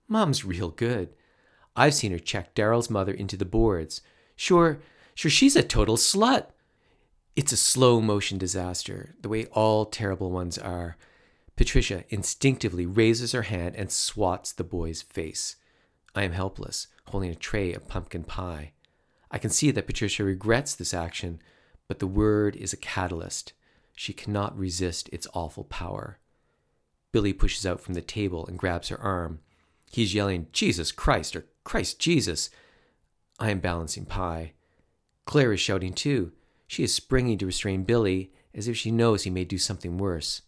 Mom's 0.07 0.43
real 0.43 0.69
good. 0.69 1.15
I've 1.75 1.93
seen 1.93 2.11
her 2.11 2.19
check 2.19 2.53
Daryl's 2.53 2.89
mother 2.89 3.13
into 3.13 3.37
the 3.37 3.45
boards. 3.45 4.01
Sure, 4.35 4.79
sure, 5.15 5.31
she's 5.31 5.55
a 5.55 5.63
total 5.63 5.95
slut. 5.95 6.47
It's 7.35 7.53
a 7.53 7.57
slow 7.57 8.01
motion 8.01 8.37
disaster, 8.37 9.15
the 9.21 9.29
way 9.29 9.45
all 9.53 9.85
terrible 9.85 10.31
ones 10.31 10.57
are. 10.57 10.97
Patricia 11.61 12.03
instinctively 12.09 12.87
raises 12.87 13.33
her 13.33 13.43
hand 13.43 13.75
and 13.75 13.91
swats 13.91 14.51
the 14.51 14.63
boy's 14.63 15.03
face. 15.03 15.57
I 16.15 16.23
am 16.23 16.31
helpless, 16.31 16.87
holding 17.09 17.29
a 17.29 17.35
tray 17.35 17.71
of 17.71 17.87
pumpkin 17.87 18.23
pie. 18.23 18.71
I 19.29 19.37
can 19.37 19.51
see 19.51 19.69
that 19.69 19.85
Patricia 19.85 20.23
regrets 20.23 20.73
this 20.73 20.91
action, 20.91 21.39
but 21.87 21.99
the 21.99 22.07
word 22.07 22.55
is 22.55 22.73
a 22.73 22.77
catalyst. 22.77 23.53
She 23.93 24.11
cannot 24.11 24.57
resist 24.57 25.07
its 25.09 25.27
awful 25.35 25.65
power. 25.65 26.17
Billy 27.11 27.31
pushes 27.31 27.63
out 27.63 27.79
from 27.79 27.93
the 27.93 28.01
table 28.01 28.43
and 28.47 28.57
grabs 28.57 28.87
her 28.87 28.99
arm. 28.99 29.39
He's 29.91 30.15
yelling, 30.15 30.47
Jesus 30.51 30.91
Christ, 30.91 31.35
or 31.35 31.45
Christ 31.63 31.99
Jesus. 31.99 32.49
I 33.37 33.51
am 33.51 33.59
balancing 33.59 34.05
pie. 34.05 34.53
Claire 35.25 35.53
is 35.53 35.59
shouting 35.59 35.93
too. 35.93 36.31
She 36.65 36.81
is 36.81 36.91
springing 36.91 37.37
to 37.37 37.45
restrain 37.45 37.83
Billy 37.83 38.31
as 38.51 38.67
if 38.67 38.75
she 38.75 38.89
knows 38.89 39.21
he 39.21 39.29
may 39.29 39.45
do 39.45 39.59
something 39.59 39.99
worse. 39.99 40.41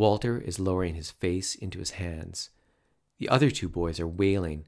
Walter 0.00 0.38
is 0.38 0.58
lowering 0.58 0.94
his 0.94 1.10
face 1.10 1.54
into 1.54 1.78
his 1.78 1.90
hands. 1.90 2.48
The 3.18 3.28
other 3.28 3.50
two 3.50 3.68
boys 3.68 4.00
are 4.00 4.08
wailing. 4.08 4.64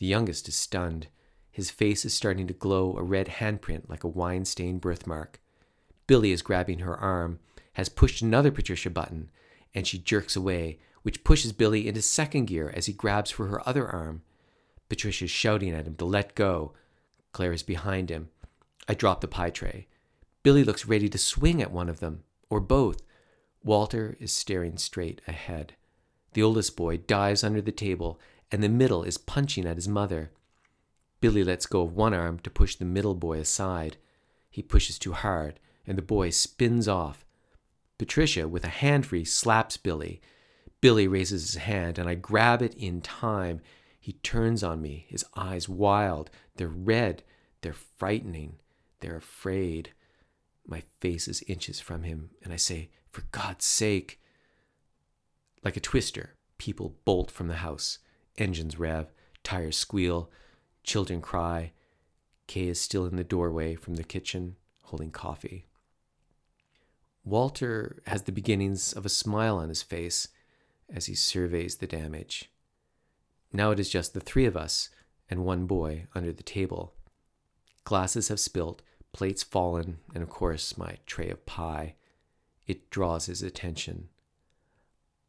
The 0.00 0.06
youngest 0.06 0.48
is 0.48 0.56
stunned. 0.56 1.06
His 1.52 1.70
face 1.70 2.04
is 2.04 2.12
starting 2.12 2.48
to 2.48 2.54
glow 2.54 2.96
a 2.96 3.04
red 3.04 3.28
handprint 3.28 3.88
like 3.88 4.02
a 4.02 4.08
wine 4.08 4.44
stained 4.44 4.80
birthmark. 4.80 5.40
Billy 6.08 6.32
is 6.32 6.42
grabbing 6.42 6.80
her 6.80 6.96
arm, 6.96 7.38
has 7.74 7.88
pushed 7.88 8.20
another 8.20 8.50
Patricia 8.50 8.90
button, 8.90 9.30
and 9.76 9.86
she 9.86 9.96
jerks 9.96 10.34
away, 10.34 10.80
which 11.02 11.22
pushes 11.22 11.52
Billy 11.52 11.86
into 11.86 12.02
second 12.02 12.46
gear 12.46 12.72
as 12.74 12.86
he 12.86 12.92
grabs 12.92 13.30
for 13.30 13.46
her 13.46 13.68
other 13.68 13.86
arm. 13.86 14.22
Patricia 14.88 15.26
is 15.26 15.30
shouting 15.30 15.70
at 15.72 15.86
him 15.86 15.94
to 15.94 16.04
let 16.04 16.34
go. 16.34 16.72
Claire 17.30 17.52
is 17.52 17.62
behind 17.62 18.10
him. 18.10 18.28
I 18.88 18.94
drop 18.94 19.20
the 19.20 19.28
pie 19.28 19.50
tray. 19.50 19.86
Billy 20.42 20.64
looks 20.64 20.84
ready 20.84 21.08
to 21.10 21.16
swing 21.16 21.62
at 21.62 21.70
one 21.70 21.88
of 21.88 22.00
them, 22.00 22.24
or 22.50 22.58
both. 22.58 23.02
Walter 23.64 24.16
is 24.20 24.30
staring 24.30 24.76
straight 24.76 25.22
ahead. 25.26 25.74
The 26.34 26.42
oldest 26.42 26.76
boy 26.76 26.98
dives 26.98 27.42
under 27.42 27.62
the 27.62 27.72
table, 27.72 28.20
and 28.52 28.62
the 28.62 28.68
middle 28.68 29.02
is 29.02 29.16
punching 29.16 29.66
at 29.66 29.76
his 29.76 29.88
mother. 29.88 30.30
Billy 31.20 31.42
lets 31.42 31.64
go 31.64 31.80
of 31.80 31.94
one 31.94 32.12
arm 32.12 32.38
to 32.40 32.50
push 32.50 32.76
the 32.76 32.84
middle 32.84 33.14
boy 33.14 33.38
aside. 33.38 33.96
He 34.50 34.62
pushes 34.62 34.98
too 34.98 35.12
hard, 35.12 35.58
and 35.86 35.96
the 35.96 36.02
boy 36.02 36.28
spins 36.28 36.86
off. 36.86 37.24
Patricia, 37.96 38.46
with 38.46 38.64
a 38.64 38.68
hand 38.68 39.06
free, 39.06 39.24
slaps 39.24 39.78
Billy. 39.78 40.20
Billy 40.82 41.08
raises 41.08 41.52
his 41.52 41.62
hand, 41.62 41.98
and 41.98 42.06
I 42.06 42.16
grab 42.16 42.60
it 42.60 42.74
in 42.74 43.00
time. 43.00 43.62
He 43.98 44.12
turns 44.12 44.62
on 44.62 44.82
me, 44.82 45.06
his 45.08 45.24
eyes 45.34 45.66
wild. 45.70 46.30
They're 46.56 46.68
red. 46.68 47.22
They're 47.62 47.72
frightening. 47.72 48.56
They're 49.00 49.16
afraid. 49.16 49.94
My 50.66 50.82
face 51.00 51.28
is 51.28 51.42
inches 51.46 51.80
from 51.80 52.02
him, 52.02 52.30
and 52.42 52.52
I 52.52 52.56
say, 52.56 52.90
for 53.14 53.22
God's 53.30 53.64
sake. 53.64 54.20
Like 55.62 55.76
a 55.76 55.80
twister, 55.80 56.34
people 56.58 56.96
bolt 57.04 57.30
from 57.30 57.48
the 57.48 57.56
house. 57.56 58.00
Engines 58.36 58.78
rev, 58.78 59.12
tires 59.44 59.78
squeal, 59.78 60.30
children 60.82 61.20
cry. 61.20 61.72
Kay 62.48 62.68
is 62.68 62.80
still 62.80 63.06
in 63.06 63.16
the 63.16 63.24
doorway 63.24 63.76
from 63.76 63.94
the 63.94 64.04
kitchen, 64.04 64.56
holding 64.82 65.12
coffee. 65.12 65.66
Walter 67.24 68.02
has 68.06 68.22
the 68.22 68.32
beginnings 68.32 68.92
of 68.92 69.06
a 69.06 69.08
smile 69.08 69.56
on 69.56 69.68
his 69.70 69.82
face 69.82 70.28
as 70.92 71.06
he 71.06 71.14
surveys 71.14 71.76
the 71.76 71.86
damage. 71.86 72.50
Now 73.52 73.70
it 73.70 73.78
is 73.78 73.88
just 73.88 74.12
the 74.12 74.20
three 74.20 74.44
of 74.44 74.56
us 74.56 74.90
and 75.30 75.44
one 75.44 75.66
boy 75.66 76.06
under 76.14 76.32
the 76.32 76.42
table. 76.42 76.92
Glasses 77.84 78.28
have 78.28 78.40
spilt, 78.40 78.82
plates 79.12 79.42
fallen, 79.42 79.98
and 80.12 80.22
of 80.22 80.28
course 80.28 80.76
my 80.76 80.98
tray 81.06 81.30
of 81.30 81.46
pie. 81.46 81.94
It 82.66 82.90
draws 82.90 83.26
his 83.26 83.42
attention. 83.42 84.08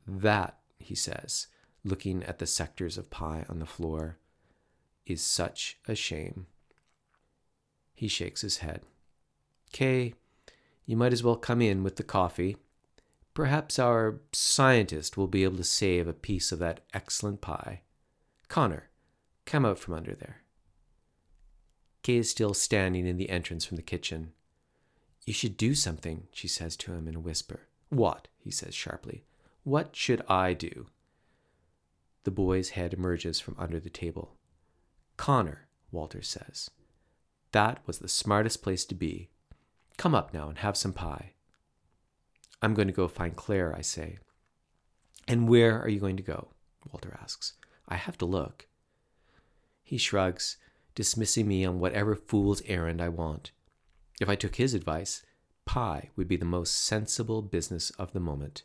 That, 0.08 0.58
he 0.80 0.96
says, 0.96 1.48
looking 1.84 2.24
at 2.24 2.40
the 2.40 2.48
sectors 2.48 2.98
of 2.98 3.10
pie 3.10 3.46
on 3.50 3.60
the 3.60 3.66
floor, 3.66 4.18
is 5.06 5.22
such 5.22 5.78
a 5.88 5.96
shame. 5.96 6.48
He 7.94 8.08
shakes 8.08 8.42
his 8.42 8.58
head. 8.58 8.82
Kay, 9.72 10.14
you 10.86 10.96
might 10.96 11.14
as 11.14 11.24
well 11.24 11.36
come 11.36 11.62
in 11.62 11.84
with 11.84 11.96
the 11.96 12.04
coffee. 12.04 12.58
Perhaps 13.34 13.80
our 13.80 14.22
scientist 14.32 15.18
will 15.18 15.28
be 15.28 15.44
able 15.44 15.58
to 15.58 15.64
save 15.64 16.08
a 16.08 16.14
piece 16.14 16.52
of 16.52 16.60
that 16.60 16.82
excellent 16.94 17.42
pie. 17.42 17.82
Connor, 18.48 18.90
come 19.46 19.66
out 19.66 19.80
from 19.80 19.94
under 19.94 20.14
there. 20.14 20.44
Kay 22.04 22.18
is 22.18 22.30
still 22.30 22.54
standing 22.54 23.08
in 23.08 23.18
the 23.18 23.30
entrance 23.30 23.66
from 23.66 23.78
the 23.78 23.84
kitchen. 23.84 24.32
You 25.26 25.34
should 25.34 25.58
do 25.58 25.74
something, 25.74 26.28
she 26.32 26.48
says 26.48 26.76
to 26.78 26.94
him 26.94 27.08
in 27.08 27.16
a 27.16 27.20
whisper. 27.20 27.68
What? 27.90 28.28
he 28.38 28.52
says 28.52 28.76
sharply. 28.76 29.24
What 29.64 29.96
should 29.96 30.22
I 30.30 30.54
do? 30.54 30.86
The 32.26 32.32
boy's 32.32 32.70
head 32.70 32.94
emerges 32.94 33.40
from 33.40 33.56
under 33.58 33.80
the 33.80 33.90
table. 33.90 34.36
Connor, 35.18 35.68
Walter 35.92 36.22
says. 36.22 36.70
That 37.52 37.80
was 37.88 38.00
the 38.00 38.08
smartest 38.08 38.62
place 38.62 38.86
to 38.86 38.96
be. 38.96 39.30
Come 39.98 40.14
up 40.14 40.34
now 40.34 40.50
and 40.50 40.60
have 40.60 40.78
some 40.78 40.94
pie. 40.94 41.34
I'm 42.62 42.74
going 42.74 42.88
to 42.88 42.94
go 42.94 43.08
find 43.08 43.36
Claire, 43.36 43.76
I 43.76 43.82
say. 43.82 44.20
And 45.28 45.50
where 45.50 45.82
are 45.82 45.90
you 45.90 46.00
going 46.00 46.18
to 46.18 46.24
go? 46.24 46.50
Walter 46.92 47.18
asks. 47.22 47.54
I 47.88 47.96
have 47.96 48.18
to 48.20 48.26
look. 48.26 48.68
He 49.84 49.98
shrugs, 49.98 50.58
dismissing 50.94 51.48
me 51.48 51.66
on 51.66 51.80
whatever 51.80 52.16
fool's 52.16 52.62
errand 52.66 53.02
I 53.02 53.10
want. 53.10 53.52
If 54.22 54.30
I 54.30 54.36
took 54.36 54.56
his 54.56 54.74
advice, 54.74 55.24
pie 55.66 56.10
would 56.16 56.28
be 56.28 56.38
the 56.38 56.46
most 56.46 56.76
sensible 56.76 57.42
business 57.42 57.90
of 57.92 58.14
the 58.14 58.20
moment. 58.20 58.64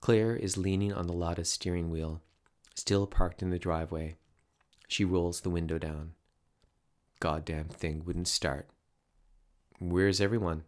Claire 0.00 0.36
is 0.36 0.56
leaning 0.56 0.92
on 0.92 1.06
the 1.06 1.12
Lada 1.12 1.44
steering 1.44 1.90
wheel, 1.90 2.20
still 2.74 3.06
parked 3.06 3.42
in 3.42 3.50
the 3.50 3.58
driveway. 3.58 4.16
She 4.86 5.04
rolls 5.04 5.40
the 5.40 5.50
window 5.50 5.78
down. 5.78 6.12
Goddamn 7.20 7.68
thing 7.68 8.04
wouldn't 8.04 8.28
start. 8.28 8.68
Where's 9.78 10.20
everyone? 10.20 10.64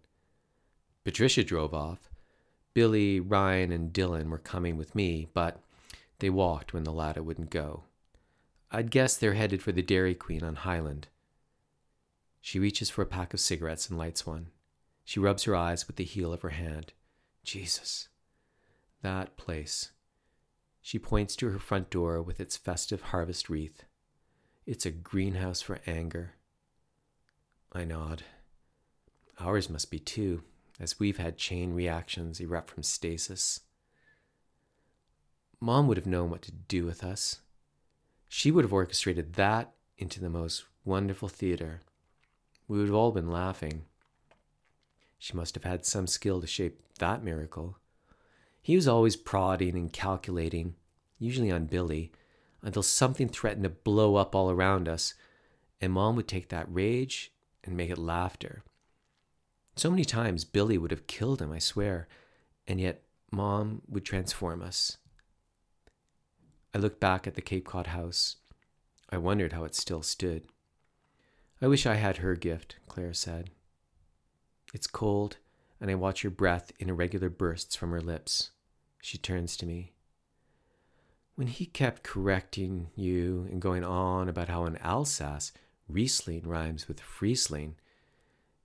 Patricia 1.04 1.44
drove 1.44 1.74
off. 1.74 2.10
Billy, 2.74 3.20
Ryan, 3.20 3.72
and 3.72 3.92
Dylan 3.92 4.28
were 4.28 4.38
coming 4.38 4.76
with 4.76 4.94
me, 4.94 5.28
but 5.34 5.60
they 6.18 6.30
walked 6.30 6.72
when 6.72 6.84
the 6.84 6.92
Lada 6.92 7.22
wouldn't 7.22 7.50
go. 7.50 7.84
I'd 8.70 8.90
guess 8.90 9.16
they're 9.16 9.34
headed 9.34 9.62
for 9.62 9.72
the 9.72 9.82
Dairy 9.82 10.14
Queen 10.14 10.42
on 10.42 10.56
Highland. 10.56 11.08
She 12.40 12.58
reaches 12.58 12.90
for 12.90 13.02
a 13.02 13.06
pack 13.06 13.34
of 13.34 13.40
cigarettes 13.40 13.88
and 13.88 13.98
lights 13.98 14.26
one. 14.26 14.48
She 15.04 15.20
rubs 15.20 15.44
her 15.44 15.56
eyes 15.56 15.86
with 15.86 15.96
the 15.96 16.04
heel 16.04 16.32
of 16.32 16.42
her 16.42 16.50
hand. 16.50 16.92
Jesus. 17.44 18.08
That 19.02 19.36
place. 19.36 19.90
She 20.82 20.98
points 20.98 21.36
to 21.36 21.50
her 21.50 21.58
front 21.58 21.90
door 21.90 22.22
with 22.22 22.40
its 22.40 22.56
festive 22.56 23.02
harvest 23.02 23.48
wreath. 23.48 23.84
It's 24.66 24.86
a 24.86 24.90
greenhouse 24.90 25.62
for 25.62 25.80
anger. 25.86 26.34
I 27.72 27.84
nod. 27.84 28.22
Ours 29.38 29.70
must 29.70 29.90
be 29.90 29.98
too, 29.98 30.42
as 30.80 30.98
we've 30.98 31.18
had 31.18 31.36
chain 31.36 31.72
reactions 31.72 32.40
erupt 32.40 32.70
from 32.70 32.82
stasis. 32.82 33.60
Mom 35.60 35.88
would 35.88 35.96
have 35.96 36.06
known 36.06 36.30
what 36.30 36.42
to 36.42 36.52
do 36.52 36.84
with 36.84 37.02
us. 37.02 37.40
She 38.28 38.50
would 38.50 38.64
have 38.64 38.72
orchestrated 38.72 39.34
that 39.34 39.72
into 39.96 40.20
the 40.20 40.30
most 40.30 40.64
wonderful 40.84 41.28
theater. 41.28 41.80
We 42.68 42.78
would 42.78 42.88
have 42.88 42.94
all 42.94 43.12
been 43.12 43.30
laughing. 43.30 43.86
She 45.18 45.34
must 45.34 45.54
have 45.54 45.64
had 45.64 45.84
some 45.84 46.06
skill 46.06 46.40
to 46.40 46.46
shape 46.46 46.80
that 46.98 47.24
miracle. 47.24 47.78
He 48.60 48.76
was 48.76 48.86
always 48.86 49.16
prodding 49.16 49.74
and 49.74 49.92
calculating, 49.92 50.74
usually 51.18 51.50
on 51.50 51.64
Billy, 51.64 52.12
until 52.62 52.82
something 52.82 53.28
threatened 53.28 53.64
to 53.64 53.70
blow 53.70 54.16
up 54.16 54.34
all 54.34 54.50
around 54.50 54.88
us, 54.88 55.14
and 55.80 55.92
Mom 55.92 56.14
would 56.16 56.28
take 56.28 56.50
that 56.50 56.72
rage 56.72 57.32
and 57.64 57.76
make 57.76 57.90
it 57.90 57.98
laughter. 57.98 58.62
So 59.76 59.90
many 59.90 60.04
times 60.04 60.44
Billy 60.44 60.76
would 60.76 60.90
have 60.90 61.06
killed 61.06 61.40
him, 61.40 61.52
I 61.52 61.60
swear, 61.60 62.08
and 62.66 62.80
yet 62.80 63.02
Mom 63.30 63.82
would 63.88 64.04
transform 64.04 64.60
us. 64.60 64.98
I 66.74 66.78
looked 66.78 67.00
back 67.00 67.26
at 67.26 67.34
the 67.34 67.40
Cape 67.40 67.66
Cod 67.66 67.88
house. 67.88 68.36
I 69.08 69.16
wondered 69.18 69.52
how 69.52 69.64
it 69.64 69.74
still 69.74 70.02
stood. 70.02 70.44
I 71.60 71.66
wish 71.66 71.86
I 71.86 71.96
had 71.96 72.18
her 72.18 72.36
gift, 72.36 72.76
Claire 72.86 73.12
said. 73.12 73.50
It's 74.72 74.86
cold, 74.86 75.38
and 75.80 75.90
I 75.90 75.96
watch 75.96 76.22
her 76.22 76.30
breath 76.30 76.70
in 76.78 76.88
irregular 76.88 77.28
bursts 77.28 77.74
from 77.74 77.90
her 77.90 78.00
lips. 78.00 78.50
She 79.02 79.18
turns 79.18 79.56
to 79.56 79.66
me. 79.66 79.92
When 81.34 81.48
he 81.48 81.66
kept 81.66 82.04
correcting 82.04 82.90
you 82.94 83.48
and 83.50 83.60
going 83.60 83.84
on 83.84 84.28
about 84.28 84.48
how 84.48 84.66
in 84.66 84.76
Alsace 84.78 85.52
Riesling 85.88 86.46
rhymes 86.46 86.86
with 86.86 87.00
Friesling, 87.00 87.74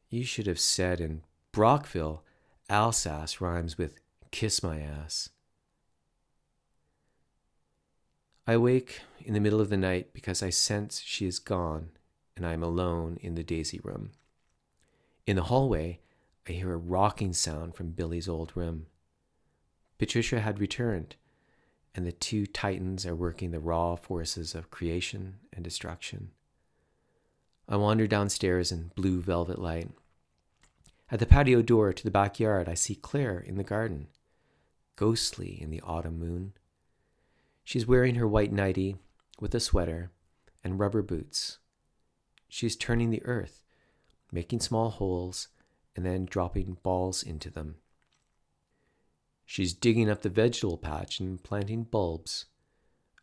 you 0.09 0.23
should 0.23 0.45
have 0.45 0.59
said 0.59 1.01
in 1.01 1.23
Brockville, 1.51 2.23
Alsace 2.69 3.41
rhymes 3.41 3.77
with 3.77 3.99
kiss 4.29 4.61
my 4.61 4.79
ass. 4.79 5.29
I 8.45 8.57
wake 8.57 9.01
in 9.23 9.33
the 9.33 9.39
middle 9.39 9.61
of 9.61 9.69
the 9.69 9.77
night 9.77 10.13
because 10.13 10.43
I 10.43 10.49
sense 10.49 10.99
she 10.99 11.25
is 11.25 11.39
gone 11.39 11.89
and 12.35 12.45
I 12.45 12.53
am 12.53 12.63
alone 12.63 13.17
in 13.21 13.35
the 13.35 13.43
daisy 13.43 13.79
room. 13.83 14.11
In 15.25 15.35
the 15.35 15.43
hallway, 15.43 15.99
I 16.47 16.53
hear 16.53 16.73
a 16.73 16.77
rocking 16.77 17.33
sound 17.33 17.75
from 17.75 17.91
Billy's 17.91 18.27
old 18.27 18.55
room. 18.55 18.87
Patricia 19.97 20.41
had 20.41 20.59
returned, 20.59 21.15
and 21.95 22.05
the 22.05 22.11
two 22.11 22.45
titans 22.45 23.05
are 23.05 23.15
working 23.15 23.51
the 23.51 23.59
raw 23.59 23.95
forces 23.95 24.55
of 24.55 24.71
creation 24.71 25.35
and 25.53 25.63
destruction. 25.63 26.31
I 27.69 27.77
wander 27.77 28.07
downstairs 28.07 28.71
in 28.71 28.91
blue 28.95 29.21
velvet 29.21 29.59
light. 29.59 29.89
At 31.09 31.19
the 31.19 31.25
patio 31.25 31.61
door 31.61 31.93
to 31.93 32.03
the 32.03 32.11
backyard, 32.11 32.67
I 32.67 32.73
see 32.73 32.95
Claire 32.95 33.39
in 33.39 33.55
the 33.55 33.63
garden, 33.63 34.07
ghostly 34.95 35.61
in 35.61 35.69
the 35.69 35.81
autumn 35.81 36.19
moon. 36.19 36.53
She's 37.63 37.87
wearing 37.87 38.15
her 38.15 38.27
white 38.27 38.51
nightie 38.51 38.97
with 39.39 39.55
a 39.55 39.59
sweater 39.59 40.11
and 40.63 40.79
rubber 40.79 41.01
boots. 41.01 41.59
She's 42.53 42.75
turning 42.75 43.09
the 43.09 43.25
earth, 43.25 43.63
making 44.31 44.59
small 44.59 44.91
holes, 44.91 45.47
and 45.95 46.05
then 46.05 46.25
dropping 46.25 46.77
balls 46.83 47.23
into 47.23 47.49
them. 47.49 47.77
She's 49.43 49.73
digging 49.73 50.07
up 50.07 50.21
the 50.21 50.29
vegetable 50.29 50.77
patch 50.77 51.19
and 51.19 51.41
planting 51.41 51.81
bulbs. 51.83 52.45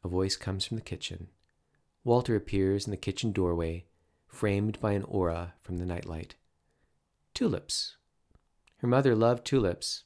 A 0.03 0.09
voice 0.09 0.35
comes 0.35 0.65
from 0.65 0.79
the 0.79 0.83
kitchen. 0.83 1.29
Walter 2.03 2.35
appears 2.35 2.89
in 2.89 2.91
the 2.91 2.97
kitchen 2.97 3.31
doorway, 3.31 3.85
framed 4.27 4.81
by 4.81 4.95
an 4.95 5.05
aura 5.05 5.55
from 5.63 5.77
the 5.77 5.87
nightlight. 5.87 6.35
Tulips. 7.33 7.99
Her 8.79 8.89
mother 8.89 9.15
loved 9.15 9.47
tulips. 9.47 10.03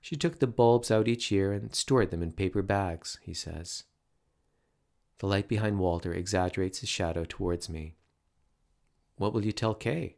She 0.00 0.16
took 0.16 0.40
the 0.40 0.48
bulbs 0.48 0.90
out 0.90 1.06
each 1.06 1.30
year 1.30 1.52
and 1.52 1.72
stored 1.76 2.10
them 2.10 2.24
in 2.24 2.32
paper 2.32 2.62
bags, 2.62 3.20
he 3.22 3.34
says. 3.34 3.84
The 5.18 5.28
light 5.28 5.46
behind 5.46 5.78
Walter 5.78 6.12
exaggerates 6.12 6.80
his 6.80 6.88
shadow 6.88 7.24
towards 7.24 7.68
me. 7.68 7.94
What 9.16 9.32
will 9.32 9.44
you 9.44 9.52
tell 9.52 9.74
Kay? 9.74 10.16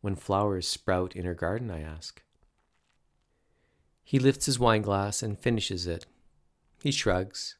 When 0.00 0.14
flowers 0.14 0.68
sprout 0.68 1.16
in 1.16 1.24
her 1.24 1.34
garden, 1.34 1.70
I 1.70 1.80
ask. 1.80 2.22
He 4.04 4.18
lifts 4.18 4.46
his 4.46 4.58
wine 4.58 4.82
glass 4.82 5.22
and 5.22 5.38
finishes 5.38 5.86
it. 5.86 6.06
He 6.82 6.90
shrugs. 6.90 7.56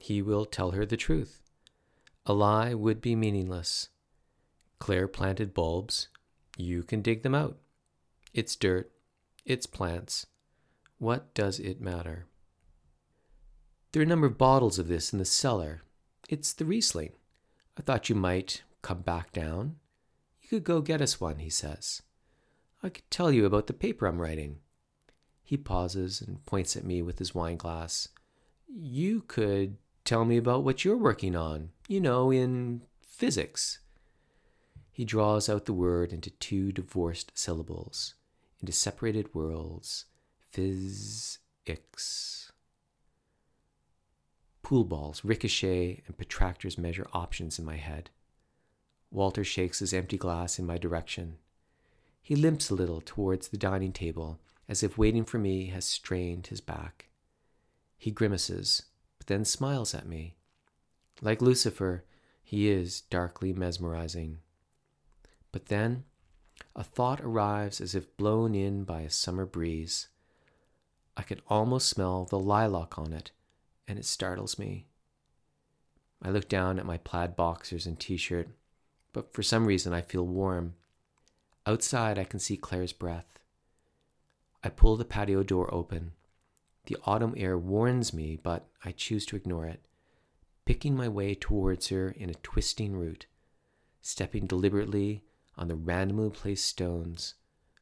He 0.00 0.22
will 0.22 0.44
tell 0.44 0.72
her 0.72 0.86
the 0.86 0.96
truth. 0.96 1.42
A 2.26 2.32
lie 2.32 2.74
would 2.74 3.00
be 3.00 3.14
meaningless. 3.14 3.88
Claire 4.78 5.08
planted 5.08 5.54
bulbs. 5.54 6.08
You 6.56 6.82
can 6.82 7.02
dig 7.02 7.22
them 7.22 7.34
out. 7.34 7.58
It's 8.34 8.56
dirt. 8.56 8.90
It's 9.44 9.66
plants. 9.66 10.26
What 10.98 11.32
does 11.34 11.60
it 11.60 11.80
matter? 11.80 12.26
There 13.92 14.02
are 14.02 14.04
a 14.04 14.08
number 14.08 14.26
of 14.26 14.36
bottles 14.36 14.78
of 14.78 14.88
this 14.88 15.12
in 15.12 15.18
the 15.18 15.24
cellar. 15.24 15.82
It's 16.28 16.52
the 16.52 16.64
Riesling. 16.64 17.12
I 17.78 17.82
thought 17.82 18.08
you 18.08 18.14
might 18.14 18.62
come 18.82 19.00
back 19.00 19.32
down. 19.32 19.76
You 20.48 20.58
could 20.58 20.64
go 20.64 20.80
get 20.80 21.02
us 21.02 21.20
one, 21.20 21.40
he 21.40 21.50
says. 21.50 22.00
I 22.82 22.88
could 22.88 23.10
tell 23.10 23.30
you 23.30 23.44
about 23.44 23.66
the 23.66 23.74
paper 23.74 24.06
I'm 24.06 24.20
writing. 24.20 24.60
He 25.44 25.58
pauses 25.58 26.22
and 26.22 26.46
points 26.46 26.74
at 26.74 26.84
me 26.84 27.02
with 27.02 27.18
his 27.18 27.34
wine 27.34 27.58
glass. 27.58 28.08
You 28.66 29.22
could 29.26 29.76
tell 30.04 30.24
me 30.24 30.38
about 30.38 30.64
what 30.64 30.86
you're 30.86 30.96
working 30.96 31.36
on, 31.36 31.70
you 31.86 32.00
know, 32.00 32.30
in 32.30 32.82
physics. 33.02 33.80
He 34.90 35.04
draws 35.04 35.50
out 35.50 35.66
the 35.66 35.74
word 35.74 36.14
into 36.14 36.30
two 36.30 36.72
divorced 36.72 37.32
syllables, 37.34 38.14
into 38.60 38.72
separated 38.72 39.34
worlds. 39.34 40.06
Phys-ix. 40.54 42.52
Pool 44.62 44.84
balls 44.84 45.24
ricochet 45.24 46.02
and 46.06 46.16
protractors 46.16 46.78
measure 46.78 47.06
options 47.12 47.58
in 47.58 47.66
my 47.66 47.76
head. 47.76 48.08
Walter 49.10 49.44
shakes 49.44 49.78
his 49.78 49.92
empty 49.92 50.16
glass 50.16 50.58
in 50.58 50.66
my 50.66 50.78
direction. 50.78 51.38
He 52.20 52.36
limps 52.36 52.70
a 52.70 52.74
little 52.74 53.00
towards 53.00 53.48
the 53.48 53.56
dining 53.56 53.92
table, 53.92 54.38
as 54.68 54.82
if 54.82 54.98
waiting 54.98 55.24
for 55.24 55.38
me 55.38 55.66
has 55.66 55.84
strained 55.84 56.48
his 56.48 56.60
back. 56.60 57.06
He 57.96 58.10
grimaces, 58.10 58.82
but 59.18 59.26
then 59.26 59.44
smiles 59.44 59.94
at 59.94 60.06
me. 60.06 60.36
Like 61.22 61.40
Lucifer, 61.40 62.04
he 62.44 62.68
is 62.68 63.00
darkly 63.02 63.52
mesmerizing. 63.52 64.38
But 65.52 65.66
then 65.66 66.04
a 66.76 66.84
thought 66.84 67.20
arrives 67.20 67.80
as 67.80 67.94
if 67.94 68.16
blown 68.16 68.54
in 68.54 68.84
by 68.84 69.00
a 69.00 69.10
summer 69.10 69.46
breeze. 69.46 70.08
I 71.16 71.22
can 71.22 71.40
almost 71.48 71.88
smell 71.88 72.24
the 72.24 72.38
lilac 72.38 72.98
on 72.98 73.12
it, 73.12 73.32
and 73.88 73.98
it 73.98 74.04
startles 74.04 74.58
me. 74.58 74.86
I 76.22 76.30
look 76.30 76.48
down 76.48 76.78
at 76.78 76.86
my 76.86 76.98
plaid 76.98 77.36
boxers 77.36 77.86
and 77.86 77.98
t 77.98 78.16
shirt, 78.16 78.48
but 79.12 79.32
for 79.32 79.42
some 79.42 79.66
reason 79.66 79.92
I 79.92 80.02
feel 80.02 80.26
warm. 80.26 80.74
Outside, 81.66 82.18
I 82.18 82.24
can 82.24 82.40
see 82.40 82.56
Claire's 82.56 82.92
breath. 82.92 83.38
I 84.62 84.68
pull 84.68 84.96
the 84.96 85.04
patio 85.04 85.42
door 85.42 85.72
open. 85.72 86.12
The 86.86 86.96
autumn 87.04 87.34
air 87.36 87.58
warns 87.58 88.12
me, 88.12 88.38
but 88.42 88.66
I 88.84 88.92
choose 88.92 89.26
to 89.26 89.36
ignore 89.36 89.66
it, 89.66 89.84
picking 90.64 90.96
my 90.96 91.08
way 91.08 91.34
towards 91.34 91.88
her 91.88 92.10
in 92.10 92.30
a 92.30 92.34
twisting 92.34 92.96
route, 92.96 93.26
stepping 94.00 94.46
deliberately 94.46 95.24
on 95.56 95.68
the 95.68 95.76
randomly 95.76 96.30
placed 96.30 96.66
stones 96.66 97.34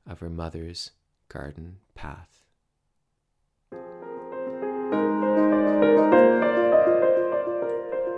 of 0.07 0.21
her 0.21 0.31
mother's 0.31 0.91
garden 1.29 1.79
path. 1.95 2.43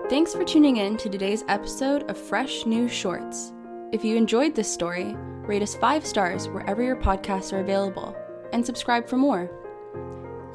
Thanks 0.09 0.33
for 0.33 0.43
tuning 0.43 0.79
in 0.79 0.97
to 0.97 1.11
today's 1.11 1.45
episode 1.49 2.05
of 2.11 2.17
Fresh 2.17 2.65
New 2.65 2.89
Shorts. 2.89 3.53
If 3.93 4.03
you 4.03 4.17
enjoyed 4.17 4.55
this 4.55 4.73
story, 4.73 5.15
rate 5.43 5.61
us 5.61 5.75
five 5.75 6.07
stars 6.07 6.49
wherever 6.49 6.83
your 6.83 6.97
podcasts 6.97 7.53
are 7.53 7.61
available, 7.61 8.17
and 8.55 8.65
subscribe 8.65 9.07
for 9.07 9.19
more. 9.19 9.51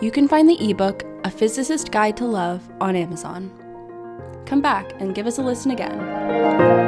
You 0.01 0.09
can 0.09 0.27
find 0.27 0.49
the 0.49 0.71
ebook, 0.71 1.03
A 1.23 1.29
Physicist 1.29 1.91
Guide 1.91 2.17
to 2.17 2.25
Love, 2.25 2.67
on 2.81 2.95
Amazon. 2.95 3.51
Come 4.47 4.59
back 4.59 4.99
and 4.99 5.13
give 5.13 5.27
us 5.27 5.37
a 5.37 5.43
listen 5.43 5.69
again. 5.69 6.82